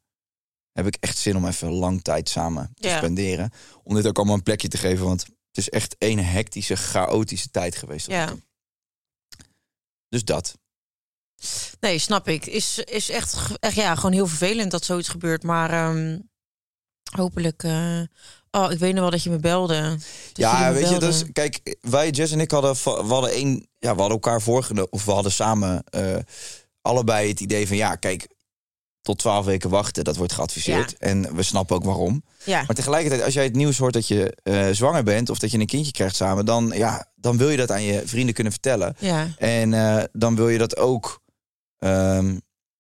[0.73, 2.97] heb ik echt zin om even lang tijd samen te Ja.
[2.97, 3.51] spenderen.
[3.83, 5.05] Om dit ook allemaal een plekje te geven.
[5.07, 8.07] Want het is echt een hectische, chaotische tijd geweest.
[8.07, 8.33] Ja.
[10.15, 10.59] Dus dat.
[11.81, 12.47] Nee, snap ik.
[12.47, 15.43] Is, is echt, echt ja, gewoon heel vervelend dat zoiets gebeurt.
[15.43, 16.19] Maar ehm,
[17.17, 17.63] hopelijk.
[17.63, 18.01] eh,
[18.51, 19.81] oh, ik weet nog wel dat je me belde.
[19.83, 20.01] Dat
[20.33, 23.95] ja, me weet je, dus, kijk, wij, Jess en ik hadden, we hadden één, ja,
[23.95, 26.17] we hadden elkaar voorgenomen, of we hadden samen eh,
[26.81, 28.29] allebei het idee van, ja, kijk,
[29.05, 30.91] tot twaalf weken wachten, dat wordt geadviseerd.
[30.91, 31.07] Ja.
[31.07, 32.25] En we snappen ook waarom.
[32.45, 35.51] Ja, Maar tegelijkertijd, als jij het nieuws hoort dat je eh, zwanger bent of dat
[35.51, 38.53] je een kindje krijgt samen, dan, ja, dan wil je dat aan je vrienden kunnen
[38.53, 38.97] vertellen.
[38.99, 39.29] ja.
[39.39, 41.21] En eh, dan wil je dat ook
[41.79, 42.39] ehm,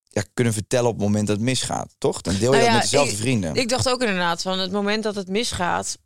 [0.09, 2.21] ja, kunnen vertellen op het moment dat het misgaat, toch?
[2.21, 3.55] Dan deel je Nou dat met dezelfde vrienden.
[3.55, 5.99] Ik dacht ook inderdaad van het moment dat het misgaat.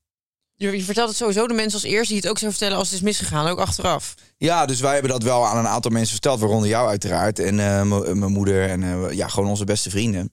[0.61, 2.87] Je, je vertelt het sowieso de mensen als eerste die het ook zo vertellen als
[2.87, 4.15] het is misgegaan, ook achteraf.
[4.37, 7.39] Ja, dus wij hebben dat wel aan een aantal mensen verteld, waaronder jou uiteraard.
[7.39, 10.33] En eh, m- mijn moeder en eh, ja, gewoon onze beste vrienden.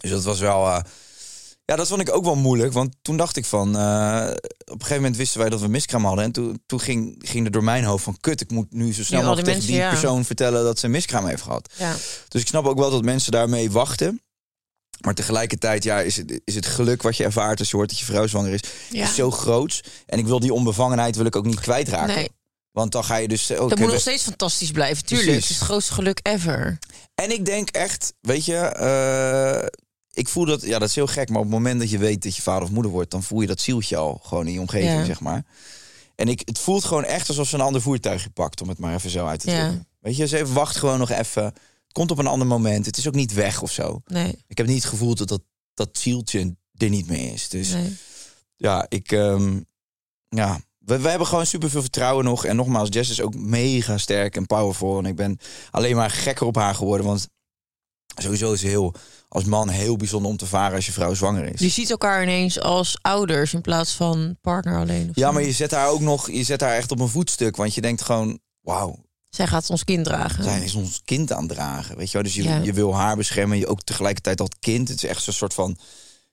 [0.00, 0.66] Dus dat was wel...
[0.66, 0.80] eh,
[1.64, 2.72] ja, dat vond ik ook wel moeilijk.
[2.72, 3.76] Want toen dacht ik van...
[3.76, 4.26] eh,
[4.64, 6.24] op een gegeven moment wisten wij dat we miskraam hadden.
[6.24, 8.16] En toen, toen ging, ging er door mijn hoofd van...
[8.20, 10.00] Kut, ik moet nu zo snel mogelijk die tegen die mensen, ja.
[10.02, 11.72] persoon vertellen dat ze een miskraam heeft gehad.
[11.76, 11.94] Ja.
[12.28, 14.22] Dus ik snap ook wel dat mensen daarmee wachten.
[15.00, 17.98] Maar tegelijkertijd ja, is, het, is het geluk wat je ervaart als je hoort dat
[17.98, 19.04] je vrouw zwanger is, Ja.
[19.04, 19.82] is zo groot.
[20.06, 22.14] En ik wil die onbevangenheid wil ik ook niet kwijtraken.
[22.14, 22.28] Nee.
[22.70, 23.52] Want dan ga je dus...
[23.52, 25.28] ook Dat moet nog steeds fantastisch blijven, tuurlijk.
[25.28, 25.42] Precies.
[25.48, 26.78] Het is het grootste geluk ever.
[27.14, 29.66] En ik denk echt, weet je, eh,
[30.12, 32.22] ik voel dat, ja, dat is heel gek, maar op het moment dat je weet
[32.22, 34.60] dat je vader of moeder wordt, dan voel je dat zieltje al gewoon in je
[34.60, 35.04] omgeving, Ja.
[35.04, 35.44] zeg maar.
[36.14, 38.94] En ik, het voelt gewoon echt alsof ze een ander voertuigje pakt, om het maar
[38.94, 39.58] even zo uit te Ja.
[39.58, 39.86] drukken.
[40.00, 41.52] Weet je, ze even wacht gewoon nog even.
[41.92, 42.86] Komt op een ander moment.
[42.86, 44.00] Het is ook niet weg of zo.
[44.06, 45.42] Nee, Ik heb niet het gevoel dat dat,
[45.74, 47.48] dat zieltje er niet meer is.
[47.48, 47.96] Dus nee.
[48.56, 49.60] ja, ik, ehm,
[50.28, 52.44] ja, we, we hebben gewoon super veel vertrouwen nog.
[52.44, 54.98] En nogmaals, Jess is ook mega sterk en powerful.
[54.98, 55.38] En ik ben
[55.70, 57.06] alleen maar gekker op haar geworden.
[57.06, 57.28] Want
[58.22, 58.94] sowieso is ze heel,
[59.28, 61.60] als man heel bijzonder om te varen als je vrouw zwanger is.
[61.60, 65.08] Je ziet elkaar ineens als ouders in plaats van partner alleen.
[65.10, 65.32] of Ja, zo.
[65.32, 67.56] maar je zet haar ook nog, je zet haar echt op een voetstuk.
[67.56, 70.44] Want je denkt gewoon, wauw, Zij gaat ons kind dragen.
[70.44, 71.96] zij is ons kind aan het dragen.
[71.96, 72.22] Weet je wel?
[72.22, 72.56] Dus je, Ja.
[72.56, 73.58] je wil haar beschermen.
[73.58, 74.88] Je ook tegelijkertijd dat kind.
[74.88, 75.76] Het is echt zo'n soort van,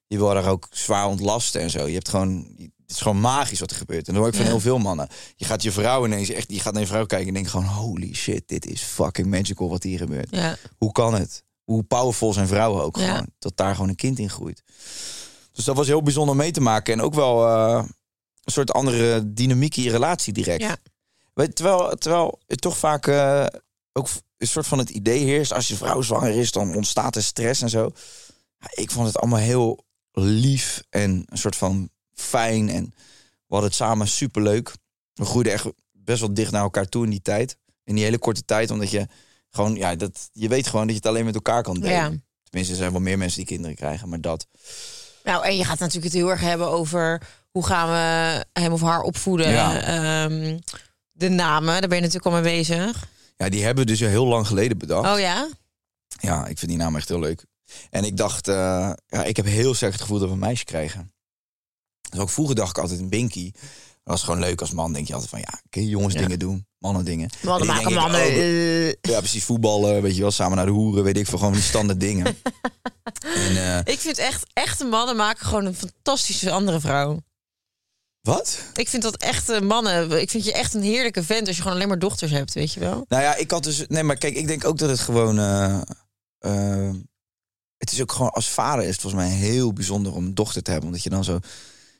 [0.07, 1.87] je wil haar ook zwaar ontlasten en zo.
[1.87, 4.07] Je hebt gewoon, het is gewoon magisch wat er gebeurt.
[4.07, 4.51] En dat hoor ik van Ja.
[4.51, 5.07] heel veel mannen.
[5.35, 7.65] Je gaat je vrouw ineens echt, je gaat naar je vrouw kijken en denkt gewoon,
[7.65, 10.27] holy shit, dit is fucking magical wat hier gebeurt.
[10.31, 10.55] Ja.
[10.77, 11.43] Hoe kan het?
[11.63, 13.27] Hoe powerful zijn vrouwen ook gewoon.
[13.39, 14.63] Dat daar gewoon een kind in groeit.
[15.51, 16.93] Dus dat was heel bijzonder mee te maken.
[16.93, 17.83] En ook wel eh,
[18.43, 20.61] een soort andere dynamiek in je relatie direct.
[21.37, 23.45] Weet, terwijl, terwijl het toch vaak eh,
[23.93, 25.53] ook een soort van het idee heerst.
[25.53, 27.91] Als je vrouw zwanger is, dan ontstaat er stress en zo.
[28.57, 32.69] Ja, ik vond het allemaal heel lief en een soort van fijn.
[32.69, 32.83] En
[33.23, 34.73] we hadden het samen superleuk.
[35.13, 37.57] We groeiden echt best wel dicht naar elkaar toe in die tijd.
[37.83, 39.07] In die hele korte tijd, omdat je
[39.49, 41.95] gewoon, ja, dat, je weet gewoon dat je het alleen met elkaar kan delen.
[41.95, 42.11] Ja.
[42.43, 44.47] Tenminste, er zijn wel meer mensen die kinderen krijgen, maar dat.
[45.23, 47.21] Nou, en je gaat natuurlijk het heel erg hebben over
[47.51, 49.49] hoe gaan we hem of haar opvoeden.
[49.49, 49.81] Ja.
[49.81, 50.57] Ehm,
[51.17, 53.07] de namen, daar ben je natuurlijk al mee bezig.
[53.37, 55.13] Ja, die hebben we dus heel lang geleden bedacht.
[55.13, 55.47] Oh ja?
[56.19, 57.45] Ja, ik vind die naam echt heel leuk.
[57.89, 60.63] En ik dacht, eh, ja, ik heb heel sterk het gevoel dat we een meisje
[60.65, 61.11] krijgen.
[62.09, 63.51] Dus ook vroeger dacht ik altijd een Binky.
[63.51, 64.93] Dat was gewoon leuk als man.
[64.93, 66.19] Denk je altijd van, ja, kun je jongens Ja.
[66.21, 67.29] dingen doen, mannen dingen.
[67.41, 68.21] Mannen maken ik, mannen.
[68.21, 68.91] oh.
[69.11, 71.61] Ja, precies, voetballen, weet je wel, samen naar de hoeren, weet ik veel, gewoon die
[71.61, 72.25] standaard dingen.
[73.45, 77.19] en, eh, Ik vind echt, echte mannen maken gewoon een fantastische andere vrouw.
[78.27, 78.59] Wat?
[78.73, 80.21] Ik vind dat echte mannen.
[80.21, 82.73] Ik vind je echt een heerlijke vent als je gewoon alleen maar dochters hebt, weet
[82.73, 83.05] je wel?
[83.07, 85.81] Nou ja, ik had dus, nee, maar kijk, ik denk ook dat het gewoon, eh,
[86.39, 86.89] eh,
[87.77, 90.61] het is ook gewoon als vader is het volgens mij heel bijzonder om een dochter
[90.61, 90.89] te hebben.
[90.89, 91.39] Omdat je dan zo.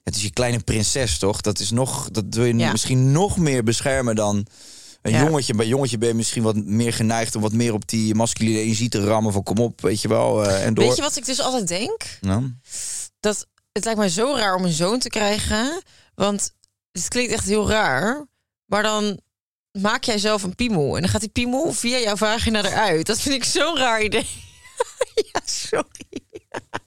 [0.03, 1.41] Het is je kleine prinses, toch?
[1.41, 2.09] Dat is nog.
[2.11, 2.71] Dat wil je Ja.
[2.71, 4.45] misschien nog meer beschermen dan.
[5.01, 5.23] Een Ja.
[5.23, 8.59] jongetje, bij jongetje ben je misschien wat meer geneigd om wat meer op die masculine
[8.59, 9.33] energie te rammen.
[9.33, 10.45] Van kom op, weet je wel.
[10.45, 10.85] eh, en door.
[10.85, 12.17] Weet je wat ik dus altijd denk?
[12.21, 12.53] Nou,
[13.19, 15.81] dat het lijkt mij zo raar om een zoon te krijgen.
[16.21, 16.51] Want
[16.91, 18.27] het klinkt echt heel raar.
[18.65, 19.19] Maar dan
[19.71, 20.95] maak jij zelf een piemel.
[20.95, 23.05] En dan gaat die piemel via jouw vagina eruit.
[23.05, 24.27] Dat vind ik zo'n raar idee.
[25.31, 26.25] ja, sorry.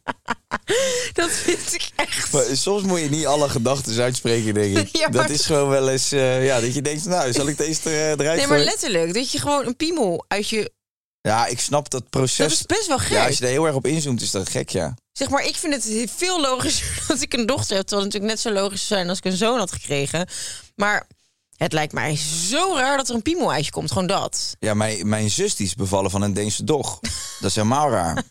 [1.13, 2.33] dat vind ik echt.
[2.33, 4.89] Maar soms moet je niet alle gedachten uitspreken, denk ik.
[4.99, 7.81] Ja, Dat is gewoon wel eens, eh, ja, dat je denkt, nou, zal ik deze
[7.91, 9.15] eh, eruit Nee, maar letterlijk.
[9.15, 10.73] Dat je gewoon een piemel uit je...
[11.21, 12.37] Ja, ik snap dat proces.
[12.37, 13.11] Dat is best wel gek.
[13.11, 14.95] Ja, als je er heel erg op inzoomt, is dat gek, ja.
[15.21, 17.87] Zeg maar, ik vind het veel logischer dat ik een dochter heb.
[17.87, 20.29] Terwijl het natuurlijk net zo logisch zou zijn als ik een zoon had gekregen.
[20.75, 21.07] Maar
[21.57, 23.89] het lijkt mij zo raar dat er een piemel uit je komt.
[23.89, 24.57] Gewoon dat.
[24.59, 27.01] Ja, mijn, mijn zus die is bevallen van een Deense dog.
[27.41, 28.23] Dat is helemaal raar.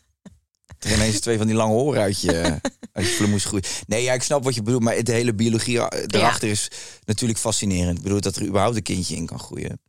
[0.79, 2.59] Er ineens twee van die lange oren uit je,
[2.93, 3.65] uit je vlemoes groeien.
[3.87, 6.71] Nee, ja, ik snap wat je bedoelt, maar de hele biologie eh, erachter is
[7.05, 7.97] natuurlijk fascinerend.
[7.97, 9.81] Ik bedoel dat er überhaupt een kindje in kan groeien.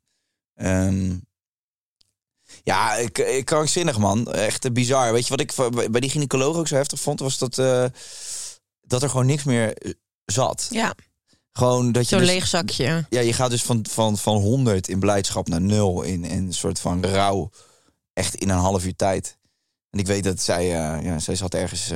[0.55, 1.17] Ehm,
[2.65, 4.33] ja, ik, ik krankzinnig man.
[4.33, 5.13] Echt eh, bizar.
[5.13, 5.53] Weet je wat ik
[5.91, 7.21] bij die gynaecoloog ook zo heftig vond?
[7.21, 7.85] Was dat, eh,
[8.81, 9.93] dat er gewoon niks meer eh,
[10.25, 10.67] zat.
[10.71, 10.95] Ja,
[11.53, 13.07] Gewoon dat je zo'n dus- leeg zakje.
[13.09, 16.55] ja, je gaat dus van, van, van 100 in blijdschap naar 0 in, in een
[16.55, 17.51] soort van rouw.
[18.13, 19.39] Echt in een half uur tijd.
[19.91, 20.67] En ik weet dat zij,
[21.03, 21.87] ja, zij zat ergens.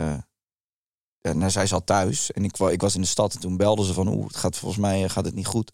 [1.21, 3.85] ja, nou, zij zat thuis en ik, ik was in de stad en toen belden
[3.85, 5.73] ze van oeh, het gaat volgens mij gaat het niet goed.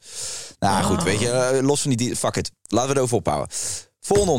[0.59, 2.51] Nou goed, weet je, los van die, die fuck it.
[2.63, 3.49] Laten we het over ophouden.
[4.01, 4.39] Volgende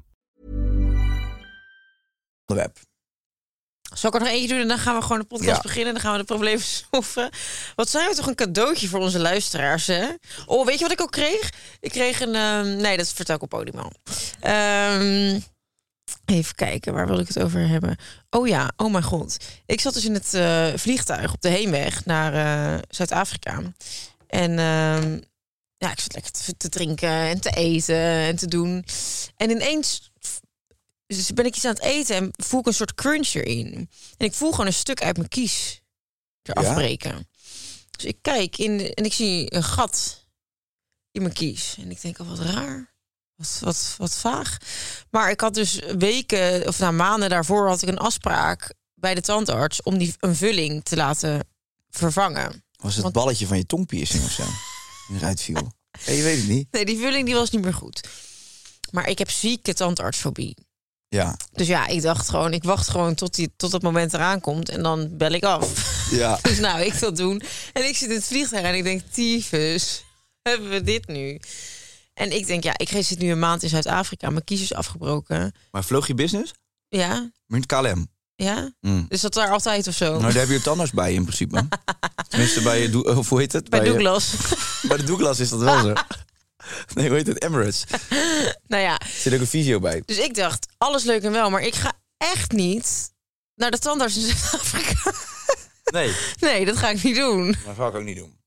[2.51, 2.77] onderwerp.
[3.93, 5.61] Zal ik er nog eentje doen en dan gaan we gewoon de podcast Ja.
[5.61, 5.93] beginnen.
[5.93, 7.29] Dan gaan we de problemen solven.
[7.75, 10.07] Wat zijn we toch een cadeautje voor onze luisteraars, hè?
[10.45, 11.49] Oh, weet je wat ik ook kreeg?
[11.79, 12.35] Ik kreeg een...
[12.35, 13.91] ehm, nee, dat vertel ik op podium al.
[14.39, 15.39] Ehm,
[16.25, 17.97] even kijken, waar wil ik het over hebben?
[18.29, 19.37] Oh ja, oh mijn god.
[19.65, 23.61] Ik zat dus in het eh, vliegtuig op de heenweg naar eh, Zuid-Afrika.
[24.27, 25.19] En ehm,
[25.77, 28.85] ja, ik zat lekker te, te drinken en te eten en te doen.
[29.37, 30.10] En ineens
[31.15, 33.73] dus ben ik iets aan het eten en voel ik een soort crunch erin.
[34.17, 35.81] En ik voel gewoon een stuk uit mijn kies
[36.43, 36.73] eraf Ja?
[36.73, 37.27] breken.
[37.91, 40.25] Dus ik kijk in de- en ik zie een gat
[41.11, 41.75] in mijn kies.
[41.79, 42.93] En ik denk al wat raar.
[43.35, 44.57] Wat, wat, wat vaag.
[45.09, 49.21] Maar ik had dus weken, of na maanden daarvoor had ik een afspraak bij de
[49.21, 51.47] tandarts om die een vulling te laten
[51.89, 52.63] vervangen.
[52.75, 54.43] Was het Want- balletje van je tongpiercing of zo?
[55.07, 55.71] Die eruit viel.
[56.05, 56.67] Ja, je weet het niet.
[56.71, 58.01] Nee, die vulling die was niet meer goed.
[58.91, 60.57] Maar ik heb zieke tandartsfobie.
[61.15, 61.37] Ja.
[61.53, 64.69] Dus ja, ik dacht gewoon, ik wacht gewoon tot, die, tot dat moment eraan komt
[64.69, 65.69] en dan bel ik af.
[66.11, 66.39] Ja.
[66.49, 67.41] Dus nou, ik dat doen.
[67.73, 70.03] En ik zit in het vliegtuig en ik denk, tyfus,
[70.41, 71.39] hebben we dit nu?
[72.13, 75.53] En ik denk, ja, ik zit nu een maand in Zuid-Afrika, mijn kies is afgebroken.
[75.71, 76.53] Maar vloog je business?
[76.87, 78.07] Ja, Met KLM.
[78.35, 78.71] ja.
[78.81, 79.05] Mm.
[79.09, 80.09] Is dat daar altijd of zo?
[80.19, 81.67] Nou, daar heb je tandarts bij in principe.
[82.29, 83.69] Tenminste, bij, je of hoe heet het?
[83.69, 84.33] Bij je- Douglas.
[84.87, 85.93] bij de Douglas is dat wel zo.
[86.95, 87.43] Nee, hoe heet het?
[87.43, 87.83] Emirates.
[88.67, 90.03] nou ja, Er zit ook een visio bij.
[90.05, 93.11] dus ik dacht, alles leuk en wel, maar ik ga echt niet
[93.55, 95.11] naar de tandarts in Zuid-Afrika.
[95.91, 97.55] Nee, Nee, dat ga ik niet doen.
[97.65, 98.39] dat ga ik ook niet doen.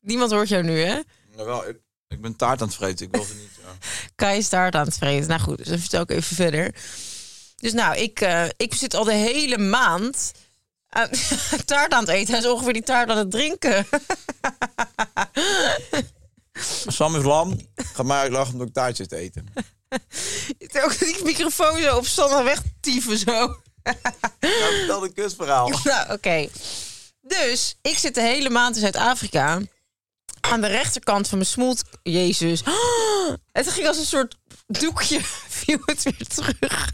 [0.00, 1.00] Niemand hoort jou nu, hè?
[1.34, 1.76] Nou wel, ik,
[2.08, 3.06] ik ben taart aan het vreten.
[3.06, 3.48] Ik wil ze niet...
[3.62, 3.86] ja.
[4.14, 5.28] Kai is taart aan het vreten.
[5.28, 6.74] Nou goed, dus dan vertel ik even verder.
[7.56, 10.32] Dus nou, ik, eh, ik zit al de hele maand
[10.88, 11.08] aan,
[11.64, 12.34] taart aan het eten.
[12.34, 13.86] Hij is ongeveer die taart aan het drinken.
[16.86, 17.60] Sam is lam.
[17.74, 19.52] Ga maar uitlachen omdat ik taart zit te eten.
[20.84, 23.56] Ook die microfoon zo op stand weg tyfen zo.
[24.40, 25.68] Nou, vertel een kustverhaal.
[25.84, 26.48] Nou, oké.
[27.20, 29.60] Dus ik zit de hele maand in Zuid-Afrika.
[30.40, 31.82] Aan de rechterkant van mijn smoelt.
[32.02, 32.62] Jezus.
[33.52, 34.36] het ging als een soort
[34.66, 35.20] doekje.
[35.64, 36.92] Viel het weer terug.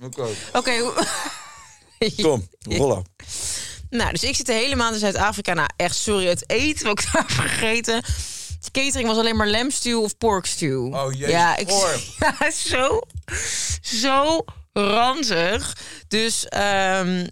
[0.00, 0.28] Oké.
[0.52, 0.92] Oké.
[2.22, 3.04] Kom, rollen.
[3.90, 5.54] Nou, dus ik zit de hele maand in Zuid-Afrika.
[5.54, 8.02] Nou, echt sorry, het eten wat ik daar heb gegeten.
[8.60, 10.94] De catering was alleen maar lamstew of porkstew.
[10.94, 11.70] Oh, jezus, Ja, ik,
[12.20, 13.00] ja zo,
[13.80, 15.76] zo ranzig.
[16.08, 17.26] Dus ehm,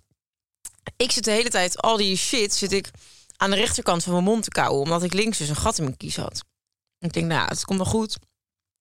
[0.97, 2.91] ik zit de hele tijd, al die shit zit ik
[3.37, 4.83] aan de rechterkant van mijn mond te kauwen.
[4.83, 6.45] Omdat ik links dus een gat in mijn kies had.
[6.99, 8.17] Ik denk, nou, het komt wel goed.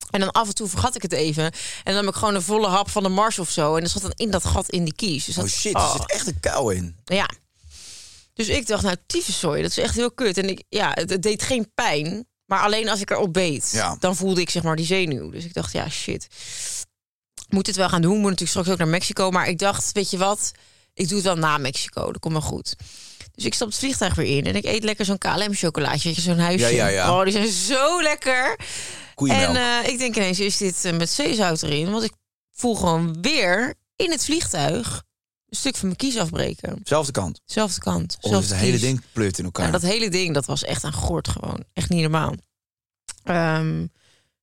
[0.10, 1.44] En dan af en toe vergat ik het even.
[1.44, 3.74] En dan heb ik gewoon een volle hap van de Mars of zo.
[3.76, 5.26] En dan zat dan in dat gat in die kies.
[5.26, 6.96] Dus dat, Oh shit, er zit echt een kou in.
[7.06, 7.30] Ja.
[8.34, 10.38] Dus ik dacht, nou, tyfuszooi, dat is echt heel kut.
[10.38, 12.28] En ik, ja, het, het deed geen pijn.
[12.46, 13.96] Maar alleen als ik erop beet, Ja.
[14.00, 15.30] dan voelde ik zeg maar die zenuw.
[15.30, 16.28] Dus ik dacht, ja, shit.
[17.50, 18.12] Moet het wel gaan doen.
[18.14, 19.30] Moet natuurlijk straks ook naar Mexico.
[19.32, 20.52] Maar ik dacht, weet je wat?
[20.94, 22.06] Ik doe het wel na Mexico.
[22.12, 22.76] Dat komt wel goed.
[23.36, 24.46] Dus ik stap het vliegtuig weer in.
[24.46, 26.08] En ik eet lekker zo'n KLM-chocolaatje.
[26.08, 26.66] weet je, Zo'n huisje.
[26.66, 27.18] Ja, ja, ja.
[27.18, 28.60] Oh, die zijn zo lekker.
[29.16, 29.56] Koeienmelk.
[29.56, 31.92] En eh, ik denk ineens, is dit eh, met zeezout erin?
[31.92, 32.14] Want ik
[32.52, 35.04] voel gewoon weer in het vliegtuig
[35.50, 36.80] een stuk van mijn kies afbreken.
[36.84, 37.42] Zelfde kant.
[37.46, 38.18] Zelfde kant.
[38.22, 39.66] Oh, dus het hele ding pleurt in elkaar.
[39.66, 41.64] Ja, dat hele ding, dat was echt aan gort gewoon.
[41.74, 42.34] Echt niet normaal.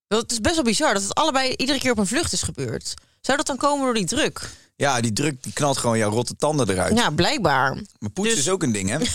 [0.09, 2.43] Wel, het is best wel bizar dat het allebei iedere keer op een vlucht is
[2.43, 2.95] gebeurd.
[3.21, 4.51] Zou dat dan komen door die druk?
[4.77, 6.97] Ja, die druk die knalt gewoon jouw rotte tanden eruit.
[6.99, 7.75] Ja, blijkbaar.
[7.99, 8.99] Maar poetsen Dus- is ook een ding, hè?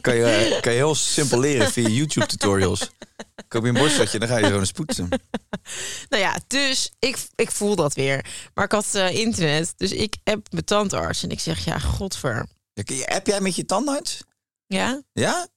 [0.00, 2.90] kan, je, kan je heel simpel leren via YouTube-tutorials.
[3.48, 5.08] Koop je een borsteltje, dan ga je gewoon eens poetsen.
[6.08, 8.26] Nou ja, dus ik, ik voel dat weer.
[8.54, 11.22] Maar ik had eh, internet, dus ik heb mijn tandarts.
[11.22, 12.46] En ik zeg, ja, godver.
[13.04, 14.22] Heb jij met je tandarts?
[14.66, 15.02] Ja?
[15.12, 15.48] Ja?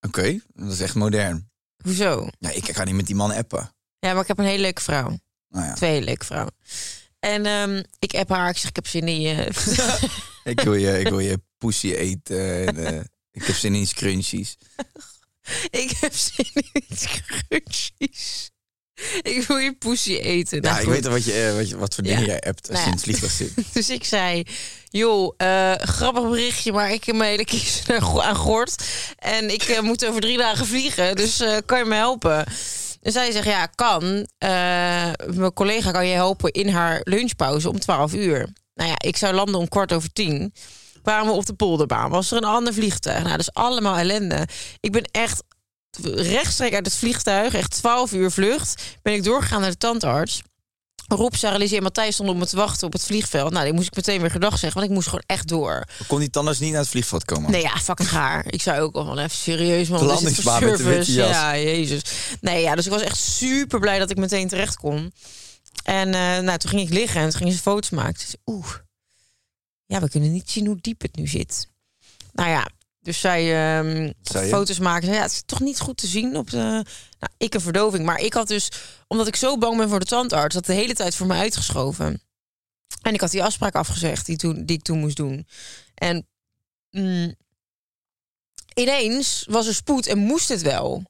[0.00, 1.50] Oké, dat is echt modern.
[1.84, 2.28] Hoezo?
[2.38, 3.74] Ja, ik ga niet met die man appen.
[3.98, 5.18] Ja, maar ik heb een hele leuke vrouw.
[5.48, 6.54] Nou ja, Twee leuke vrouwen.
[7.18, 9.48] En ehm, ik app haar, ik zeg, ik heb zin in je.
[10.44, 12.66] ik wil je, ik wil je pussy eten.
[12.66, 13.00] En, eh,
[13.32, 14.56] ik heb zin in scrunchies.
[15.82, 17.06] ik heb zin in iets
[17.48, 18.50] crunchies.
[19.22, 20.62] Ik wil je poesie eten.
[20.62, 20.92] Ja, Nou, ik goed.
[20.94, 22.10] weet al wat, je, eh, wat, je, wat voor Ja.
[22.10, 22.86] dingen jij hebt als Nou je ja.
[22.86, 23.52] in het vliegtuig zit.
[23.74, 24.42] Dus ik zei,
[24.88, 27.82] joh, eh, grappig berichtje, maar ik heb mijn hele kies
[28.20, 28.84] aan gort.
[29.16, 32.44] En ik moet over drie dagen vliegen, dus kan je me helpen?
[33.02, 34.26] En zij zegt, ja, kan.
[34.38, 38.48] Mijn collega kan je helpen in haar lunchpauze om 12 uur.
[38.74, 40.54] Nou ja, ik zou landen om kwart over tien.
[41.02, 42.10] Kwamen we op de polderbaan.
[42.10, 43.22] Was er een ander vliegtuig?
[43.22, 44.48] Nou, dus allemaal ellende.
[44.80, 45.42] Ik ben echt
[46.02, 50.42] rechtstreeks uit het vliegtuig, echt 12 uur vlucht, ben ik doorgegaan naar de tandarts.
[51.06, 53.52] Rob, Sarah, en Matthijs stonden op me te wachten op het vliegveld.
[53.52, 55.84] Nou, die moest ik meteen weer gedag zeggen, want ik moest gewoon echt door.
[56.06, 57.50] Kon die tandarts niet naar het vliegveld komen?
[57.50, 58.44] Nee, ja, fucking gaar.
[58.46, 60.04] Ik zei ook al van even serieus, man.
[60.04, 61.30] Landingsbaan met de witte jas.
[61.30, 62.02] Ja, jezus.
[62.40, 65.12] Nee, ja, dus ik was echt super blij dat ik meteen terecht kon.
[65.82, 68.14] En eh, nou, toen ging ik liggen en toen gingen ze foto's maken.
[68.14, 68.74] Dus, Oeh,
[69.86, 71.68] ja, we kunnen niet zien hoe diep het nu zit.
[72.32, 72.68] Nou ja,
[73.02, 74.14] dus zij je?
[74.22, 75.08] foto's maken.
[75.08, 76.56] Ja, het is toch niet goed te zien op de...
[76.56, 78.04] Nou, ik een verdoving.
[78.04, 78.68] Maar ik had dus,
[79.08, 80.54] omdat ik zo bang ben voor de tandarts...
[80.54, 82.22] dat de hele tijd voor me uitgeschoven.
[83.02, 85.46] En ik had die afspraak afgezegd die, toen, die ik toen moest doen.
[85.94, 86.26] En
[86.90, 87.34] mm,
[88.74, 91.02] ineens was er spoed en moest het wel.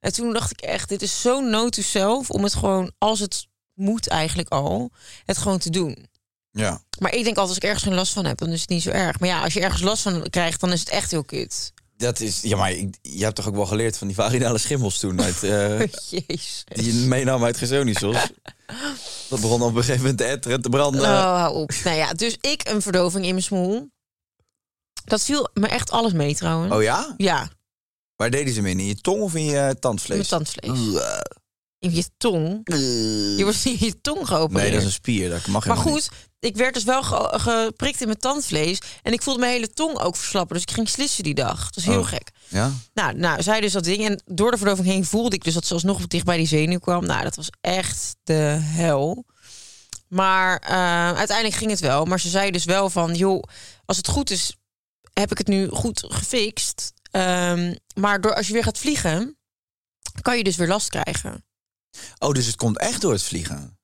[0.00, 2.30] En toen dacht ik echt, dit is zo nood to self...
[2.30, 4.90] om het gewoon, als het moet eigenlijk al,
[5.24, 6.06] het gewoon te doen.
[6.50, 6.82] Ja.
[6.98, 8.82] Maar ik denk altijd, als ik ergens geen last van heb, dan is het niet
[8.82, 9.20] zo erg.
[9.20, 11.72] Maar ja, als je ergens last van krijgt, dan is het echt heel kut.
[11.96, 14.98] Dat is, ja, maar ik- je hebt toch ook wel geleerd van die vaginale schimmels
[14.98, 15.78] toen uit, eh,
[16.10, 16.64] Jezus.
[16.64, 18.16] die je meenam uit Gersonisos.
[19.30, 21.00] Dat begon op een gegeven moment te etteren, te branden.
[21.00, 21.06] Oh,
[21.40, 21.72] hou op.
[21.84, 23.88] Nou ja, dus ik een verdoving in mijn smoel.
[25.04, 26.74] Dat viel me echt alles mee trouwens.
[26.74, 27.14] Oh ja?
[27.16, 27.50] Ja,
[28.16, 28.80] Waar deden ze hem in?
[28.80, 30.16] In je tong of in je in tandvlees?
[30.30, 31.02] mijn tandvlees.
[31.84, 32.60] In je tong.
[33.36, 34.62] Je wordt in je tong geopereerd.
[34.62, 35.30] Nee, dat is een spier.
[35.30, 36.08] Dat mag Maar goed,
[36.40, 38.78] ik werd dus wel ge- geprikt in mijn tandvlees.
[39.02, 40.54] En ik voelde mijn hele tong ook verslappen.
[40.54, 41.64] Dus ik ging slissen die dag.
[41.64, 42.06] Dat is heel Oh.
[42.06, 42.30] gek.
[42.48, 42.72] Ja?
[42.94, 44.04] Nou, nou, zij dus dat ding.
[44.08, 46.78] En door de verdoving heen voelde ik dus dat ze alsnog dicht bij die zenuw
[46.78, 47.06] kwam.
[47.06, 49.24] Nou, dat was echt de hel.
[50.08, 52.04] Maar eh, uiteindelijk ging het wel.
[52.04, 53.42] Maar ze zei dus wel van, joh,
[53.84, 54.56] als het goed is,
[55.12, 56.92] heb ik het nu goed gefixt.
[57.10, 59.36] Ehm, maar door, als je weer gaat vliegen,
[60.22, 61.44] kan je dus weer last krijgen.
[62.18, 63.78] Oh, dus het komt echt door het vliegen.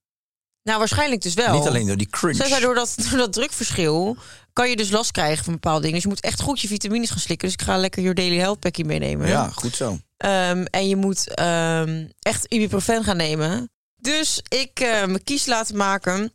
[0.62, 1.58] Nou, waarschijnlijk dus wel.
[1.58, 2.46] Niet alleen door die crunch.
[2.46, 4.16] Zij door dat, door dat drukverschil
[4.52, 5.94] kan je dus last krijgen van bepaalde dingen.
[5.94, 7.48] Dus je moet echt goed je vitamines gaan slikken.
[7.48, 9.28] Dus ik ga lekker je Daily Health Packie meenemen.
[9.28, 9.98] Ja, goed zo.
[10.16, 13.70] Ehm, en je moet ehm, echt ibuprofen gaan nemen.
[13.96, 16.32] Dus ik eh mijn kies laten maken.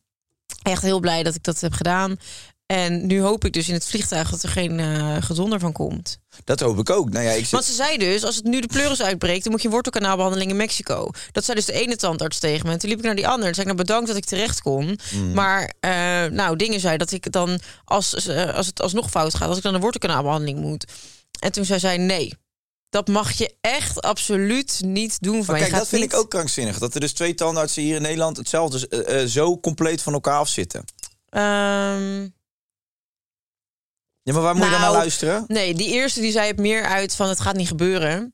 [0.62, 2.18] Echt heel blij dat ik dat heb gedaan.
[2.66, 6.18] En nu hoop ik dus in het vliegtuig dat er geen eh gedonder van komt.
[6.44, 7.10] Dat hoop ik ook.
[7.10, 7.50] Nou ja, ik zit...
[7.52, 9.44] Want ze zei dus, als het nu de pleuris uitbreekt...
[9.44, 11.10] dan moet je wortelkanaalbehandeling in Mexico.
[11.32, 12.72] Dat zei dus de ene tandarts tegen me.
[12.72, 13.46] En toen liep ik naar die andere.
[13.46, 15.00] Toen zei ik, nou bedankt dat ik terecht kon.
[15.14, 15.34] Mm.
[15.34, 15.92] Maar eh,
[16.26, 19.48] nou, dingen zei dat ik dan, als, eh, als het alsnog fout gaat...
[19.48, 20.86] als ik dan een wortelkanaalbehandeling moet.
[21.40, 22.34] En toen zei zij, nee...
[22.90, 25.44] Dat mag je echt absoluut niet doen.
[25.46, 26.78] Van Maar kijk, dat vind niet- ik ook krankzinnig.
[26.80, 30.84] Dat er dus twee tandartsen hier in Nederland hetzelfde zo compleet van elkaar afzitten.
[31.30, 32.28] Ehm,
[34.26, 35.44] Ja, maar waar moet je dan naar Nou, luisteren?
[35.48, 38.34] nee, die eerste die zei het meer uit van het gaat niet gebeuren.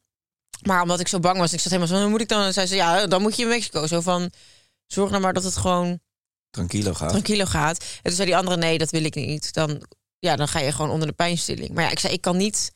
[0.61, 2.41] Maar omdat ik zo bang was, ik zat helemaal zo, hoe moet ik dan?
[2.43, 3.87] En zei ze, ja, dan moet je in Mexico.
[3.87, 4.31] Zo van,
[4.87, 5.99] zorg nou maar dat het gewoon
[6.49, 7.09] Tranquilo gaat.
[7.09, 7.77] tranquilo gaat.
[7.83, 9.53] En toen zei die andere, nee, dat wil ik niet.
[9.53, 9.83] Dan,
[10.19, 11.73] ja, dan ga je gewoon onder de pijnstilling.
[11.73, 12.71] Maar ja, ik zei, ik kan niet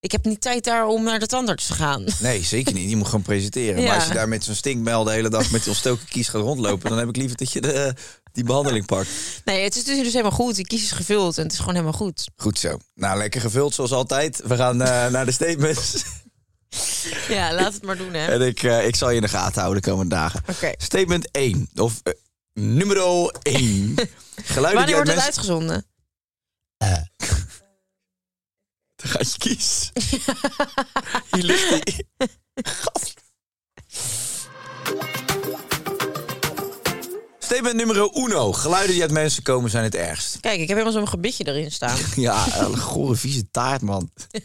[0.00, 2.04] Ik heb niet tijd daar om naar de tandarts te gaan.
[2.20, 2.90] Nee, zeker niet.
[2.90, 3.80] Je moet gewoon presenteren.
[3.80, 3.86] Ja.
[3.86, 6.42] Maar als je daar met zo'n stinkbel de hele dag met zo'n stoken kies gaat
[6.42, 6.88] rondlopen...
[6.88, 7.94] dan heb ik liever dat je de,
[8.32, 9.08] die behandeling pakt.
[9.44, 10.54] Nee, het is dus, dus helemaal goed.
[10.54, 12.28] Die kies is gevuld en het is gewoon helemaal goed.
[12.36, 12.78] Goed zo.
[12.94, 14.40] Nou, lekker gevuld zoals altijd.
[14.44, 16.04] We gaan eh, naar de statements.
[17.28, 18.26] Ja, laat het maar doen, hè.
[18.26, 20.42] en ik, eh, ik zal je in de gaten houden de komende dagen.
[20.46, 20.72] Oké.
[20.76, 21.68] Statement 1.
[21.74, 22.12] Of uh,
[22.52, 23.94] nummer 1.
[23.94, 25.22] Geluiden die Wanneer wordt het mensen...
[25.22, 25.86] uitgezonden?
[29.02, 29.92] Dan ga je kiezen.
[31.30, 32.06] Hier ligt die.
[32.54, 33.11] Gast.
[37.62, 38.52] Statement nummer uno.
[38.52, 40.40] Geluiden die uit mensen komen zijn het ergst.
[40.40, 41.98] Kijk, ik heb helemaal zo'n gebitje erin staan.
[42.16, 44.10] Ja, een gore vieze taart, man.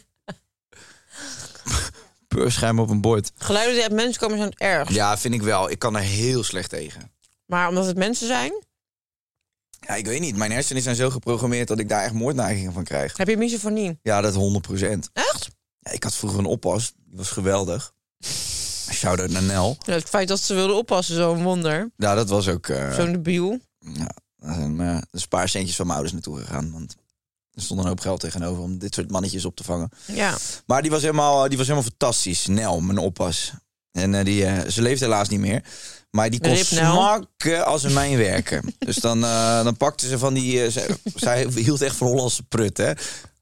[2.28, 3.32] Peurschuim op een bord.
[3.36, 4.90] Geluiden die uit mensen komen zijn het erg.
[4.90, 5.70] Ja, vind ik wel.
[5.70, 7.12] Ik kan er heel slecht tegen.
[7.46, 8.64] Maar omdat het mensen zijn,
[9.80, 10.36] Ja, ik weet niet.
[10.36, 13.16] Mijn hersenen zijn zo geprogrammeerd dat ik daar echt moordneigingen van krijg.
[13.16, 13.98] heb je misofonie.
[14.02, 14.38] Ja, dat 100%
[15.12, 15.48] Echt?
[15.80, 16.92] Ja, ik had vroeger een oppas.
[17.04, 17.94] Die was geweldig.
[18.98, 19.76] Shout-out naar Nel.
[19.86, 21.90] Ja, het feit dat ze wilden oppassen, zo'n wonder.
[21.96, 22.68] Ja, dat was ook...
[22.68, 23.58] eh, Zo'n debiel.
[23.78, 26.72] Ja, daar zijn eh, een paar centjes van mijn ouders naartoe gegaan.
[26.72, 26.94] Want
[27.50, 29.88] er stond een hoop geld tegenover om dit soort mannetjes op te vangen.
[30.06, 30.36] Ja.
[30.66, 32.46] Maar die was helemaal, die was helemaal fantastisch.
[32.46, 33.52] Nel, mijn oppas.
[33.92, 35.64] En eh, die, ze leeft helaas niet meer.
[36.10, 38.74] Maar die kon Rip als een mijn werken.
[38.78, 40.70] dus dan, eh, dan pakte ze van die...
[41.14, 42.92] zij hield echt van Hollandse prut, hè.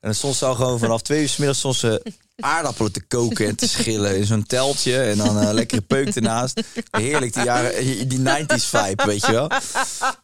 [0.06, 2.02] En dan stond ze al gewoon vanaf twee uur 's middags stond ze
[2.36, 5.00] aardappelen te koken en te schillen in zo'n teltje.
[5.02, 6.62] En dan eh lekkere peuk ernaast.
[6.90, 9.50] Heerlijk, die, jaren, die 90s vibe, weet je wel.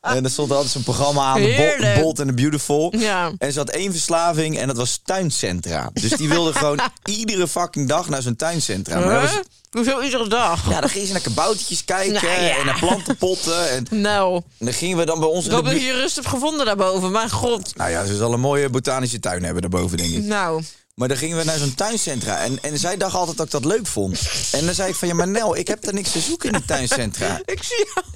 [0.01, 2.01] En er stond altijd zo'n programma aan, Heerlijk.
[2.01, 2.97] Bold and the Beautiful.
[2.99, 3.33] Ja.
[3.39, 5.91] En ze had één verslaving en dat was tuincentra.
[5.93, 6.81] Dus die wilde gewoon
[7.19, 8.99] iedere fucking dag naar zo'n tuincentra.
[8.99, 9.41] Maar dat was?
[9.73, 10.71] Hoezo iedere dag?
[10.71, 12.59] ja, dan ging ze naar kaboutertjes kijken Nou ja.
[12.59, 13.71] en naar plantenpotten.
[13.71, 15.47] En, Nou, en dan gingen we dan bij ons...
[15.47, 17.11] ik hoop dat je rust hebt gevonden daarboven.
[17.11, 17.77] Maar god.
[17.77, 20.23] Nou ja, ze zal een mooie botanische tuin hebben daarboven, denk ik.
[20.23, 20.63] Nou,
[20.95, 22.39] Maar dan gingen we naar zo'n tuincentra.
[22.39, 24.21] En, en zij dacht altijd dat ik dat leuk vond.
[24.53, 26.57] En dan zei ik van, ja maar Nel, ik heb er niks te zoeken in
[26.59, 27.41] die tuincentra.
[27.45, 28.07] ik zie jou.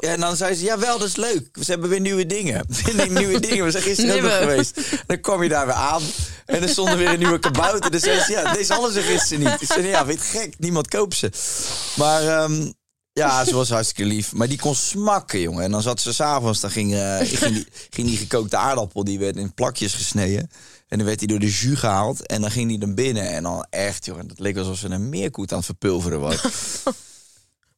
[0.00, 1.48] Ja, en dan zei ze, ja wel, dat is leuk.
[1.60, 2.66] Ze hebben weer nieuwe dingen.
[3.08, 4.80] Nieuwe dingen, we zijn gisteren ook nog geweest.
[5.06, 6.02] Dan kwam je daar weer aan.
[6.46, 7.90] En er stonden weer een nieuwe kabouter.
[7.90, 9.62] Dus zei ze, ja, deze hadden ze gisteren niet.
[9.62, 11.30] Ik zei, ja, weet gek, niemand koopt ze.
[11.96, 12.70] Maar ehm,
[13.12, 14.32] ja, ze was hartstikke lief.
[14.32, 15.64] Maar die kon smakken, jongen.
[15.64, 19.18] En dan zat ze s'avonds, dan ging, eh, ging, die, ging die gekookte aardappel, die
[19.18, 20.50] werd in plakjes gesneden.
[20.88, 22.26] En dan werd hij door de jus gehaald.
[22.26, 23.28] En dan ging die dan binnen.
[23.28, 26.42] En dan echt, jongen, dat leek alsof ze een meerkoet aan het verpulveren was.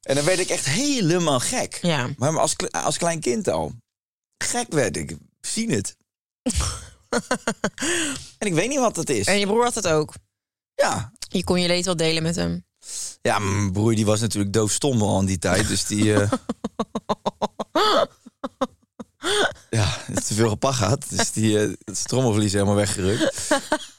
[0.01, 1.79] en dan werd ik echt helemaal gek.
[1.81, 2.09] Ja.
[2.17, 3.71] Maar als, als klein kind al.
[4.37, 5.17] Gek werd ik.
[5.41, 5.95] Zie het.
[8.39, 9.25] en ik weet niet wat het is.
[9.25, 10.13] En je broer had het ook.
[10.75, 11.11] Ja.
[11.29, 12.65] Je kon je leed wel delen met hem.
[13.21, 15.67] Ja, mijn broer die was natuurlijk doofstom al in die tijd.
[15.67, 16.13] Dus die...
[16.13, 16.31] eh,
[19.69, 21.05] ja, te veel gepakt gehad.
[21.09, 23.47] Dus die eh, het trommelvlies helemaal weggerukt.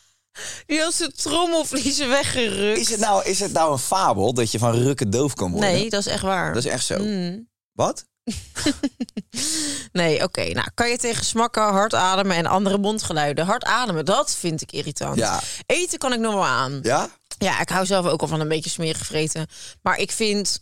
[0.66, 2.78] Die had zijn trommelvliezen weggerukt.
[2.78, 5.70] Is het, nou, is het nou een fabel dat je van rukken doof kan worden?
[5.70, 6.54] Nee, dat is echt waar.
[6.54, 6.98] Dat is echt zo.
[6.98, 7.48] Mm.
[7.72, 8.06] Wat?
[9.92, 10.44] Nee, oké.
[10.44, 13.46] Nou, kan je tegen smakken, hard ademen en andere mondgeluiden?
[13.46, 15.16] Hard ademen, dat vind ik irritant.
[15.16, 15.40] Ja.
[15.66, 16.78] Eten kan ik nog wel aan.
[16.82, 17.08] Ja?
[17.38, 19.46] Ja, ik hou zelf ook al van een beetje smerig vreten.
[19.82, 20.60] Maar ik vind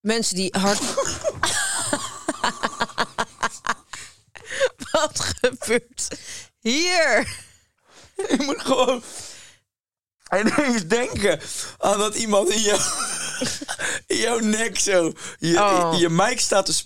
[0.00, 0.80] mensen die hard...
[4.90, 6.08] Wat gebeurt
[6.58, 7.28] hier?
[8.16, 9.02] Je moet gewoon
[10.34, 11.40] ineens denken
[11.78, 12.80] aan dat iemand in, jou,
[14.06, 15.94] in jouw nek zo je, Oh.
[15.98, 16.84] je mic staat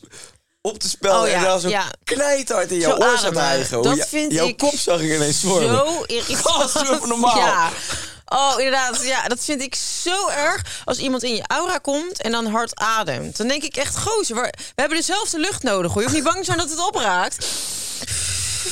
[0.60, 1.84] op te spelen Oh ja, en dan zo ja.
[2.04, 3.30] knijthard in jouw Zo
[3.76, 3.82] oor.
[3.82, 5.62] Dat vind jouw ik kop zag ik ineens voor.
[5.62, 6.70] Zo irritant.
[6.70, 7.36] Gast, normaal.
[7.36, 7.70] Ja.
[8.26, 9.02] Oh, inderdaad.
[9.04, 10.62] Ja, dat vind ik zo erg.
[10.84, 13.36] Als iemand in je aura komt en dan hard ademt.
[13.36, 15.92] Dan denk ik echt, gozer, we hebben dezelfde lucht nodig.
[15.92, 16.02] Hoor.
[16.02, 17.46] Je hoeft niet bang te zijn dat het opraakt.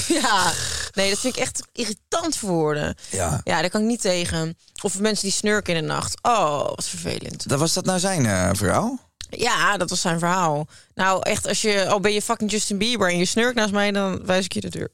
[0.09, 0.53] Ja,
[0.99, 2.95] nee, dat vind ik echt irritant voor woorden.
[3.11, 3.41] Ja.
[3.45, 4.57] Ja, daar kan ik niet tegen.
[4.83, 6.19] Of mensen die snurken in de nacht.
[6.23, 7.49] Oh, wat vervelend.
[7.49, 8.99] Dat was dat nou zijn eh, verhaal?
[9.31, 10.69] Ja, dat was zijn verhaal.
[10.95, 13.91] Nou, echt, als je al ben je fucking Justin Bieber en je snurkt naast mij,
[13.91, 14.89] dan wijs ik je de deur.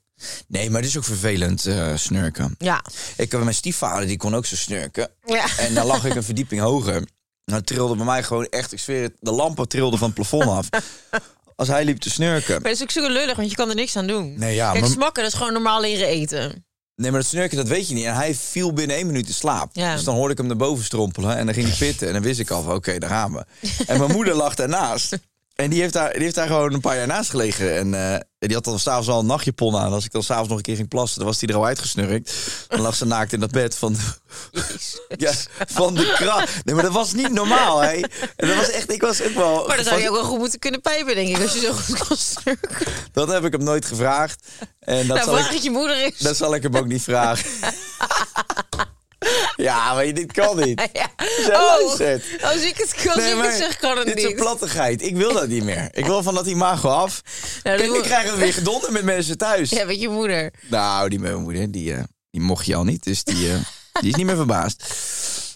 [0.47, 2.55] Nee, maar het is ook vervelend eh, snurken.
[2.59, 2.85] Ja.
[3.17, 5.11] Ik heb mijn stiefvader, die kon ook zo snurken.
[5.25, 5.47] Ja.
[5.59, 7.03] En dan lag ik een verdieping hoger.
[7.45, 10.51] Dan trilde bij mij gewoon echt, ik zweer het, de lampen trilden van het plafond
[10.51, 10.69] af.
[11.57, 12.53] Als hij liep te snurken.
[12.53, 14.39] Maar dat is ook zo lullig, want je kan er niks aan doen.
[14.39, 16.65] Nee, ja, Kijk, maar- smakken, dat is gewoon normaal leren eten.
[16.97, 18.05] Nee, maar dat snurken, dat weet je niet.
[18.05, 19.71] En hij viel binnen één minuut in slaap.
[19.73, 19.95] Ja.
[19.95, 21.37] Dus dan hoorde ik hem naar boven strompelen.
[21.37, 22.07] En dan ging hij pitten.
[22.07, 23.45] En dan wist ik al van, oké, daar gaan we.
[23.87, 25.17] En mijn moeder lag daarnaast.
[25.55, 27.77] En die heeft daar, die heeft daar gewoon een paar jaar naast gelegen.
[27.77, 29.93] En eh, die had dan s'avonds al een nachtjapon aan.
[29.93, 32.33] Als ik dan s'avonds nog een keer ging plassen, dan was die er al uitgesnurkt.
[32.69, 33.97] Dan lag ze naakt in dat bed van...
[35.17, 35.33] Ja,
[35.67, 36.65] van de kracht.
[36.65, 37.93] Nee, maar dat was niet normaal, hè.
[38.37, 39.67] En dat was echt, ik was ook wel...
[39.67, 41.73] Maar dan zou je ook wel goed moeten kunnen pijpen, denk ik, als je zo
[41.73, 42.87] goed kan snurken.
[43.13, 44.47] Dat heb ik hem nooit gevraagd.
[44.81, 46.19] En dat, Nou, zal vraag ik, het je moeder is.
[46.19, 47.51] dat zal ik hem ook niet vragen.
[49.57, 50.89] Ja, maar dit kan niet.
[50.93, 51.11] Ja.
[51.49, 54.29] Oh, als ik het, als Nee, ik maar het zeg, kan het dit is een
[54.29, 54.39] niet.
[54.39, 55.03] plattigheid.
[55.03, 55.89] Ik wil dat niet meer.
[55.93, 57.21] Ik wil van dat imago af.
[57.63, 59.71] Nou, Kijk, ik krijg het weer gedonder met mensen thuis.
[59.71, 60.53] Ja, met je moeder.
[60.69, 63.05] Nou, die mijn moeder, die, eh, die mocht je al niet.
[63.05, 63.59] Dus die, eh,
[64.01, 64.85] die is niet meer verbaasd.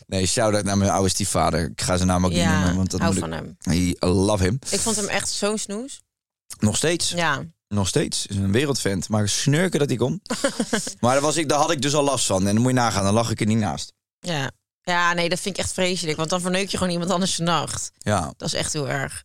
[0.07, 1.65] Nee, shout-out naar mijn oude stiefvader.
[1.71, 2.77] Ik ga zijn naam ook niet noemen.
[2.77, 3.39] Want dat hou moet van ik...
[3.39, 3.75] hem.
[3.75, 4.59] I love him.
[4.71, 6.01] Ik vond hem echt zo'n snoes.
[6.59, 7.11] Nog steeds.
[7.17, 7.43] Ja.
[7.69, 8.27] Nog steeds.
[8.27, 9.09] Is een wereldvent.
[9.09, 10.29] Maar snurken dat hij komt.
[11.01, 12.47] maar daar, was ik, daar had ik dus al last van.
[12.47, 13.05] En dan moet je nagaan.
[13.05, 13.93] Dan lag ik er niet naast.
[14.21, 14.51] Ja.
[14.83, 16.17] Ja, nee, dat vind ik echt vreselijk.
[16.17, 17.91] Want dan verneuk je gewoon iemand anders zijn nacht.
[17.99, 18.33] Ja.
[18.37, 19.25] Dat is echt heel erg.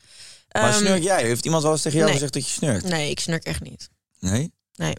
[0.52, 1.24] Maar Ehm, snurk jij?
[1.24, 2.20] Heeft iemand wel eens tegen jou nee.
[2.20, 2.84] gezegd dat je snurkt?
[2.84, 3.90] Nee, ik snurk echt niet.
[4.20, 4.54] Nee?
[4.76, 4.94] Nee.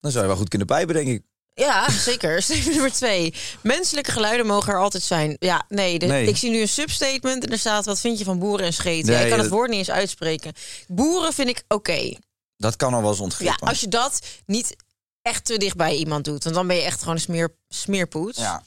[0.00, 1.22] Dan zou je wel goed kunnen pijpen, denk ik.
[1.54, 2.42] Ja, zeker.
[2.42, 3.34] Statement nummer twee.
[3.62, 5.36] Menselijke geluiden mogen er altijd zijn.
[5.38, 6.26] Ja, nee, de- Nee.
[6.28, 7.84] Ik zie nu een substatement en er staat...
[7.84, 9.12] wat vind je van boeren en scheten?
[9.12, 10.52] Ja, ik kan het woord niet eens uitspreken.
[10.88, 12.12] Boeren vind ik oké.
[12.58, 13.68] Dat kan al wel eens Ja, ontglippen.
[13.68, 14.76] als je dat niet
[15.22, 16.42] echt te dicht bij iemand doet...
[16.44, 18.38] want dan ben je echt gewoon een smeer, smeerpoets.
[18.38, 18.62] Ja.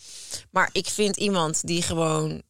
[0.51, 2.41] Maar ik vind iemand die gewoon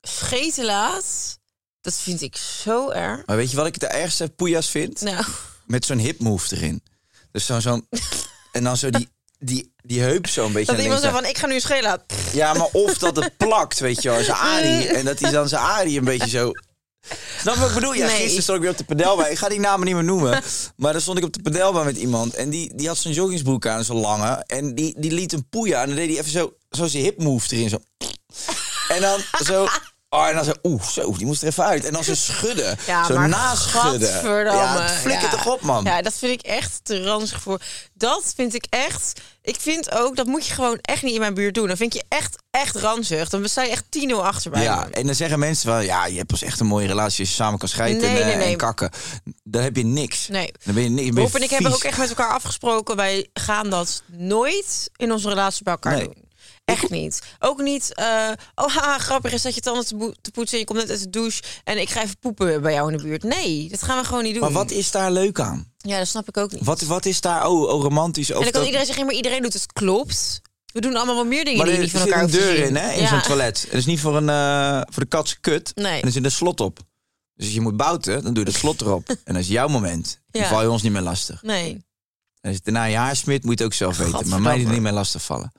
[0.00, 1.38] scheten laat...
[1.80, 3.26] dat vind ik zo erg.
[3.26, 5.00] Maar weet je wat ik de ergste poejas vind?
[5.00, 5.24] Nou,
[5.66, 6.82] Met zo'n hip move erin.
[7.32, 7.60] Dus zo'n...
[7.60, 7.88] zo'n
[8.52, 9.08] en dan zo die,
[9.38, 12.02] die, die heup zo een beetje dat iemand zo van, ik ga nu schelen.
[12.32, 14.86] Ja, maar of dat het plakt, weet je wel, zijn arie.
[14.98, 16.52] En dat hij dan zijn arie een beetje zo...
[17.40, 17.92] Snap je wat ik bedoel?
[17.92, 18.16] Ja, Nee.
[18.16, 19.30] gisteren stond ik weer op de pedelbaan.
[19.30, 20.42] Ik ga die namen niet meer noemen.
[20.76, 22.34] Maar dan stond ik op de pedelbaan met iemand.
[22.34, 24.44] En die, die had zijn joggingsbroek aan, zo'n lange.
[24.46, 25.80] En die, die liet een aan.
[25.82, 27.68] En dan deed hij even zo, zo zijn hip move erin.
[27.68, 27.78] Zo.
[28.88, 29.66] En dan zo...
[30.12, 31.84] Oh, en dan zo, oeh, zo, die moest er even uit.
[31.84, 32.76] En dan zo schudden.
[32.86, 34.44] Ja, zo naschudden.
[34.44, 35.30] Ja, flikker Ja.
[35.30, 35.84] toch op, man.
[35.84, 37.60] Ja, dat vind ik echt te ranzig voor.
[37.94, 39.20] Dat vind ik echt...
[39.42, 41.66] Ik vind ook, dat moet je gewoon echt niet in mijn buurt doen.
[41.66, 43.28] Dan vind je echt, echt ranzig.
[43.28, 44.90] Dan sta je echt 10-0 achter bij Ja, me.
[44.90, 45.84] en dan zeggen mensen van...
[45.84, 48.24] Ja, je hebt pas echt een mooie relatie als je samen kan scheiden Nee, en,
[48.24, 48.50] nee, eh, nee.
[48.52, 48.90] en kakken.
[49.44, 50.28] Dan heb je niks.
[50.28, 50.52] Nee.
[50.64, 51.16] Dan ben je, niks.
[51.16, 52.96] Rob en ik hebben ook echt met elkaar afgesproken.
[52.96, 56.14] Wij gaan dat nooit in onze relatie bij elkaar doen.
[56.64, 57.22] Echt niet.
[57.38, 60.64] Ook niet, eh, oh haha, grappig is dat je tanden te, te poetsen en je
[60.64, 63.22] komt net uit de douche en ik ga even poepen bij jou in de buurt.
[63.22, 64.42] Nee, dat gaan we gewoon niet doen.
[64.42, 65.72] Maar wat is daar leuk aan?
[65.76, 66.64] Ja, dat snap ik ook niet.
[66.64, 68.44] Wat, wat is daar oh, oh romantisch en over?
[68.44, 69.72] dan kan dat- iedereen zeggen, maar iedereen doet het.
[69.72, 70.40] Klopt.
[70.72, 72.42] We doen allemaal wel meer dingen maar die er niet van zit elkaar een hoeft
[72.42, 73.08] te deur in, hè, in Ja.
[73.08, 73.60] zo'n toilet.
[73.62, 75.72] En dat is niet voor, een, eh, voor de katse kut.
[75.74, 76.00] Nee.
[76.00, 76.78] En er zit een slot op.
[77.34, 79.08] Dus als je moet bouten, dan doe je dat slot erop.
[79.24, 80.20] en dat is jouw moment.
[80.30, 80.48] Dan Ja.
[80.48, 81.42] val je ons niet meer lastig.
[81.42, 81.70] Nee.
[82.40, 84.12] En als je daarna je haar smit, moet je het ook zelf weten.
[84.12, 84.72] Maar mij Gadverdamme.
[84.72, 85.52] niet meer lastig vallen.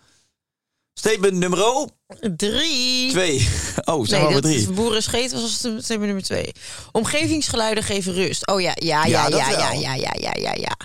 [0.94, 1.88] Statement nummer
[2.36, 3.10] Drie.
[3.12, 3.50] twee.
[3.86, 4.70] Oh, zijn we Nee, dat drie?
[4.72, 6.52] boeren scheet was statement nummer twee.
[6.92, 8.48] Omgevingsgeluiden geven rust.
[8.48, 10.76] Oh ja, ja, Ja, ja, ja, ja, ja, ja, ja, ja, ja.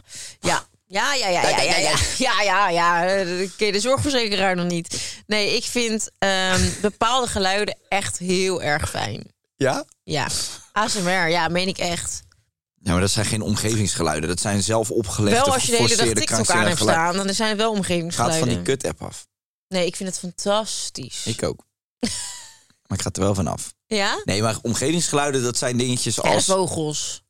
[0.40, 0.66] Ja.
[0.88, 1.78] Ja, ja, ja, ja, ja,
[2.18, 3.24] ja, ja, ja, ja.
[3.57, 5.00] Ken je de zorgverzekeraar nog niet?
[5.26, 9.26] Nee, ik vind ehm, bepaalde geluiden echt heel erg fijn.
[9.57, 9.84] Ja?
[10.04, 10.28] Ja,
[10.72, 12.22] ASMR, ja, meen ik echt.
[12.78, 14.28] Ja, maar dat zijn geen omgevingsgeluiden.
[14.28, 17.34] Dat zijn zelf opgelegde, Wel als je de hele dag TikTok aan hebt staan, dan
[17.34, 18.38] zijn het wel Gaat omgevingsgeluiden.
[18.38, 19.26] van die kut-app af.
[19.68, 21.26] Nee, ik vind het fantastisch.
[21.26, 21.64] Ik ook.
[22.86, 23.74] maar ik ga er wel van af.
[23.86, 24.20] Ja?
[24.24, 26.44] Nee, maar omgevingsgeluiden, dat zijn dingetjes Ja, als...
[26.44, 27.22] vogels.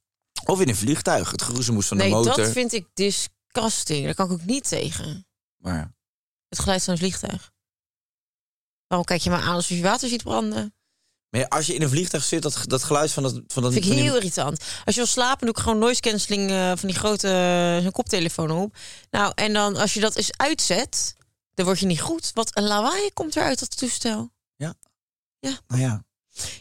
[0.45, 2.37] Of in een vliegtuig, het geroezemoes van de Nee, motor.
[2.37, 4.05] dat vind ik disgusting.
[4.05, 5.27] Daar kan ik ook niet tegen.
[5.57, 5.95] Maar
[6.49, 7.53] Het geluid van een vliegtuig.
[8.87, 10.75] Waarom kijk je me aan alsof je water ziet branden?
[11.31, 13.33] Maar als je in een vliegtuig zit, dat, dat geluid van dat...
[13.47, 14.59] Van dat vind ik die- heel irritant.
[14.85, 18.51] Als je wil slapen, doe ik gewoon noise cancelling eh, van die grote zo'n koptelefoon
[18.51, 18.77] op.
[19.11, 21.15] Nou, en dan als je dat eens uitzet,
[21.57, 22.31] dan word je niet goed.
[22.35, 24.35] Wat een lawaai komt er uit dat toestel.
[25.69, 26.05] Nou ja,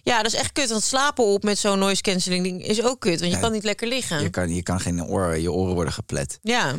[0.04, 0.70] Ja, dat is echt kut.
[0.70, 3.20] Want slapen op met zo'n noise cancelling ding is ook kut.
[3.20, 4.22] Want je Ja, kan niet lekker liggen.
[4.22, 6.39] je kan, je kan geen oren, je oren worden geplet.
[6.41, 6.76] Ja,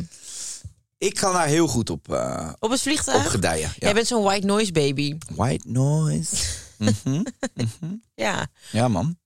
[0.97, 3.23] Ik kan daar heel goed op, eh op het vliegtuig.
[3.25, 3.67] op gedijen.
[3.67, 3.73] Ja.
[3.77, 5.17] Jij bent zo'n white noise baby.
[5.35, 6.35] White noise.
[6.77, 7.23] Mhm.
[8.15, 8.47] Ja.
[8.71, 9.17] Ja, man.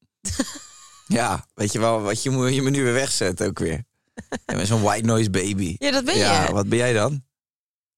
[1.08, 3.84] ja, weet je wel, wat je, moet, je me nu weer wegzet ook weer.
[4.46, 5.76] Je bent zo'n white noise baby.
[5.78, 6.54] Ja, dat ben ja, je.
[6.54, 7.24] wat ben jij dan?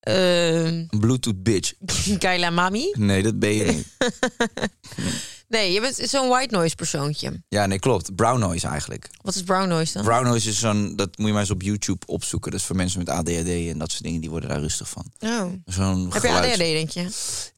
[0.04, 1.74] Een Bluetooth bitch.
[2.20, 2.94] Kaila Mami?
[2.98, 3.88] Nee, dat ben je niet.
[5.48, 7.44] Nee, je bent zo'n white noise persoontje.
[7.48, 8.16] Ja, nee, klopt.
[8.16, 9.10] Brown noise eigenlijk.
[9.22, 10.04] Wat is brown noise dan?
[10.04, 12.52] Brown noise is zo'n, dat moet je maar eens op YouTube opzoeken.
[12.52, 15.06] Dat is voor mensen met ADHD en dat soort dingen, die worden daar rustig van.
[15.20, 15.44] Oh.
[15.66, 17.08] Zo'n Heb je ADHD, denk je?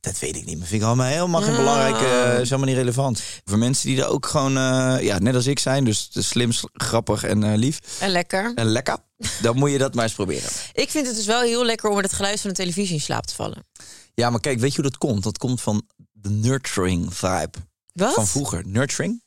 [0.01, 1.57] Dat weet ik niet, maar vind ik allemaal helemaal geen Ah.
[1.57, 3.21] belangrijke, eh, is helemaal niet relevant.
[3.45, 7.23] Voor mensen die er ook gewoon, eh, ja, net als ik zijn, dus slim, grappig
[7.23, 8.51] en eh, lief En lekker.
[8.55, 8.97] en lekker,
[9.41, 10.49] dan moet je dat maar eens proberen.
[10.73, 13.01] Ik vind het dus wel heel lekker om met het geluid van de televisie in
[13.01, 13.65] slaap te vallen.
[14.13, 15.23] Ja, maar kijk, weet je hoe dat komt?
[15.23, 17.57] Dat komt van de nurturing vibe
[17.95, 18.13] Wat?
[18.13, 18.63] van vroeger.
[18.67, 19.23] Nurturing?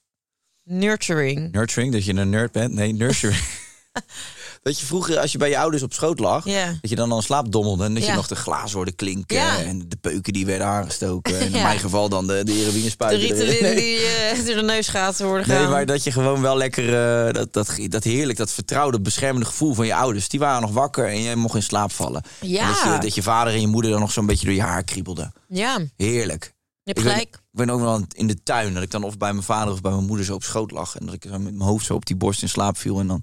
[0.65, 1.53] Nurturing.
[1.53, 2.73] Nurturing, dat je een nerd bent?
[2.73, 3.41] Nee, nurturing.
[4.63, 6.45] dat je vroeger, als je bij je ouders op schoot lag,
[6.81, 9.59] dat je dan al slaapdommelde en dat je nog de glazen hoorde klinken Ja.
[9.59, 11.39] en de peuken die werden aangestoken.
[11.41, 11.63] En in Ja.
[11.63, 13.53] mijn geval dan de, de De heroïnespuiten rieten erin.
[13.53, 13.75] die, Nee.
[13.77, 15.71] die eh, door de neusgaten worden Nee, gaan.
[15.71, 16.85] maar dat je gewoon wel lekker,
[17.27, 20.29] eh, dat, dat, dat heerlijk, dat vertrouwde, beschermende gevoel van je ouders.
[20.29, 22.23] Die waren nog wakker en jij mocht in slaap vallen.
[22.41, 22.61] Ja.
[22.61, 24.63] En dat, je, dat je vader en je moeder dan nog zo'n beetje door je
[24.63, 25.33] haar kriebelden.
[25.49, 26.55] Ja, je Heerlijk.
[26.85, 27.39] hebt Ik ben, gelijk.
[27.59, 29.81] Ik ben ook wel in de tuin, dat ik dan of bij mijn vader of
[29.81, 30.97] bij mijn moeder zo op schoot lag.
[30.97, 33.01] En dat ik zo met mijn hoofd zo op die borst in slaap viel.
[33.01, 33.23] En dan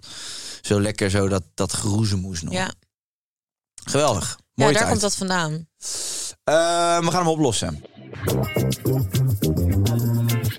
[0.61, 2.53] zo lekker zo dat, dat geroezemoes nog.
[2.53, 2.73] Ja,
[3.83, 4.29] Geweldig.
[4.29, 4.89] ja Mooi daar tijd.
[4.89, 5.51] komt dat vandaan.
[6.43, 7.83] Eh, we gaan hem oplossen.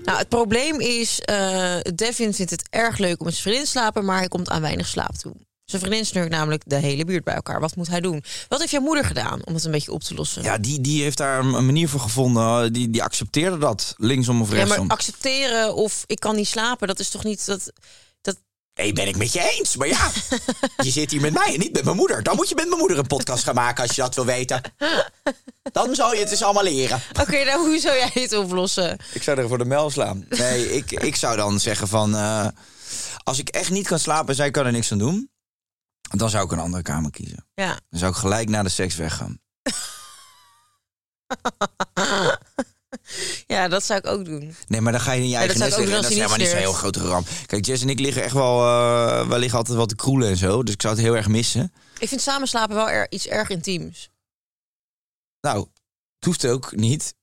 [0.04, 3.70] Nou, het probleem is, eh, Devin vindt het erg leuk om met zijn vriendin te
[3.70, 5.34] slapen, maar hij komt aan weinig slaap toe.
[5.66, 7.60] Zijn vriendin snurkt namelijk de hele buurt bij elkaar.
[7.60, 8.24] Wat moet hij doen?
[8.48, 10.42] Wat heeft jouw moeder gedaan om het een beetje op te lossen?
[10.42, 12.72] Ja, die, die heeft daar een manier voor gevonden.
[12.72, 14.86] Die, die accepteerde dat, linksom of Ja, rechtsom.
[14.86, 17.72] maar accepteren of ik kan niet slapen, dat is toch niet dat.
[18.20, 18.36] dat
[18.74, 19.76] Hey, ben ik met je eens.
[19.76, 20.10] Maar ja,
[20.84, 22.22] je zit hier met mij en niet met mijn moeder.
[22.22, 24.60] Dan moet je met mijn moeder een podcast gaan maken als je dat wil weten.
[25.72, 27.00] Dan zal je het eens allemaal leren.
[27.20, 28.98] Oké, nou hoe zou jij het oplossen?
[29.12, 30.26] Ik zou er voor de mel slaan.
[30.28, 32.14] Nee, ik, ik zou dan zeggen van...
[32.14, 32.46] eh,
[33.22, 35.30] als ik echt niet kan slapen en zij kan er niks aan doen...
[36.08, 37.46] dan zou ik een andere kamer kiezen.
[37.54, 37.78] Ja.
[37.88, 39.40] Dan zou ik gelijk na de seks weggaan.
[43.46, 44.56] ja, dat zou ik ook doen.
[44.66, 45.96] Nee, maar dan ga je in je eigen dat nest liggen.
[45.96, 47.28] En dat is helemaal niet zo'n heel grote ramp.
[47.46, 48.60] Kijk, Jess en ik liggen echt wel...
[48.60, 50.62] eh wij liggen altijd wel te kroelen en zo.
[50.62, 51.72] Dus ik zou het heel erg missen.
[51.98, 54.10] Ik vind samen slapen wel er, iets erg intiems.
[55.40, 55.58] Nou,
[56.14, 57.14] het hoeft ook niet.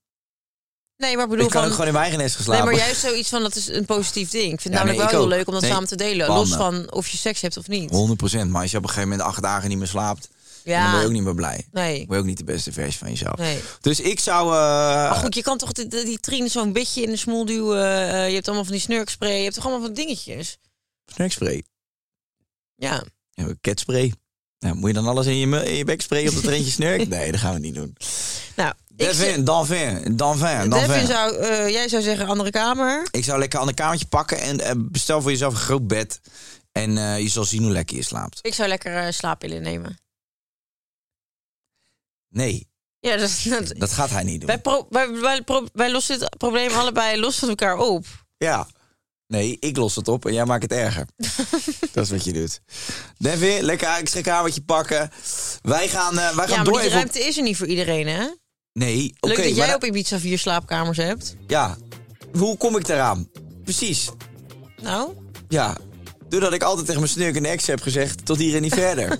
[1.04, 1.68] Nee, maar ik bedoel Ik kan van.
[1.70, 2.64] ook gewoon in mijn eigen nest Nee, geslapen.
[2.74, 4.52] maar juist zoiets van dat is een positief ding.
[4.52, 6.26] Ik vind het Ja, namelijk nee, wel heel leuk om dat Nee, samen te delen.
[6.26, 6.48] banden.
[6.48, 7.90] Los van of je seks hebt of niet.
[7.90, 10.28] 100% Maar als je op een gegeven moment acht dagen niet meer slaapt...
[10.64, 10.88] dan Ja.
[10.90, 11.66] word je ook niet meer blij.
[11.72, 11.96] Nee.
[11.96, 13.36] Dan word je ook niet de beste versie van jezelf.
[13.38, 13.60] Nee.
[13.80, 14.46] Dus ik zou...
[14.46, 14.58] eh,
[15.10, 18.08] Maar goed, je kan toch die, die trien zo'n beetje in de smoel duwen.
[18.12, 19.36] eh, je hebt allemaal van die snurkspray.
[19.36, 20.58] Je hebt toch allemaal van dingetjes.
[21.14, 21.62] Snackspray.
[22.74, 23.04] Ja.
[23.30, 24.12] Ja, catspray.
[24.64, 26.70] Nou, moet je dan alles in je, in je bek sprayen op dat er eentje
[26.70, 27.08] snurkt?
[27.08, 27.96] Nee, dat gaan we niet doen.
[28.56, 31.06] Nou, ik zou- Devin, dan vin, dan vin, dan Devin vin.
[31.06, 33.08] zou, eh, jij zou zeggen andere kamer.
[33.10, 36.20] Ik zou lekker aan een kamertje pakken en eh, bestel voor jezelf een groot bed.
[36.72, 38.38] En eh, je zal zien hoe lekker je slaapt.
[38.42, 39.98] Ik zou lekker slaappillen nemen.
[42.28, 42.68] Nee,
[43.00, 44.46] Ja, dat, dat, dat gaat hij niet doen.
[44.48, 48.06] wij, pro- wij, wij, pro- wij lossen dit probleem allebei los van elkaar op.
[48.36, 48.68] Ja.
[49.26, 51.06] Nee, ik los het op en jij maakt het erger.
[51.92, 52.60] dat is wat je doet.
[53.18, 55.10] Devin, lekker een extra kamertje pakken.
[55.62, 57.66] Wij gaan, eh, wij gaan Ja, maar door die op- ruimte is er niet voor
[57.66, 58.26] iedereen, hè?
[58.72, 59.34] Nee, oké.
[59.34, 61.36] Leuk dat jij da- op Ibiza vier slaapkamers hebt.
[61.46, 61.76] Ja,
[62.32, 63.28] hoe kom ik daaraan?
[63.64, 64.08] Precies.
[64.82, 65.12] Nou,
[65.48, 65.76] Ja,
[66.28, 68.24] doordat ik altijd tegen mijn snurkende ex heb gezegd...
[68.26, 69.08] tot hier en niet verder.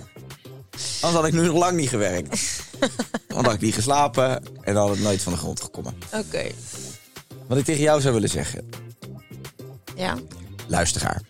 [1.01, 2.39] Anders had ik nu nog lang niet gewerkt.
[3.27, 5.97] Dan had ik niet geslapen en dan had het nooit van de grond gekomen.
[6.13, 6.51] oké.
[7.47, 8.69] Wat ik tegen jou zou willen zeggen...
[9.95, 10.17] Ja.
[10.67, 11.21] luisteraar.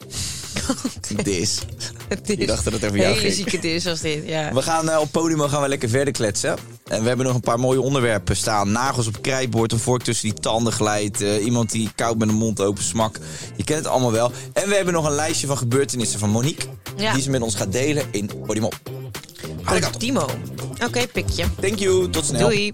[1.23, 1.59] Dis.
[2.09, 3.33] Het is Je dacht dat het over jou hele ging.
[3.33, 4.53] zieke dis als dit, ja.
[4.53, 6.55] We gaan eh, op podium gaan we lekker verder kletsen.
[6.87, 8.71] En we hebben nog een paar mooie onderwerpen staan.
[8.71, 11.21] Nagels op krijtbord, een vork tussen die tanden glijdt.
[11.21, 13.17] eh, iemand die koud met een mond open smak.
[13.55, 14.31] Je kent het allemaal wel.
[14.53, 16.67] En we hebben nog een lijstje van gebeurtenissen van Monique.
[16.97, 17.13] Ja.
[17.13, 18.79] Die ze met ons gaat delen in Podium op.
[19.97, 20.29] Timo.
[20.85, 21.45] Oké, pikje.
[21.61, 22.39] Thank you, tot snel.
[22.49, 22.73] Doei.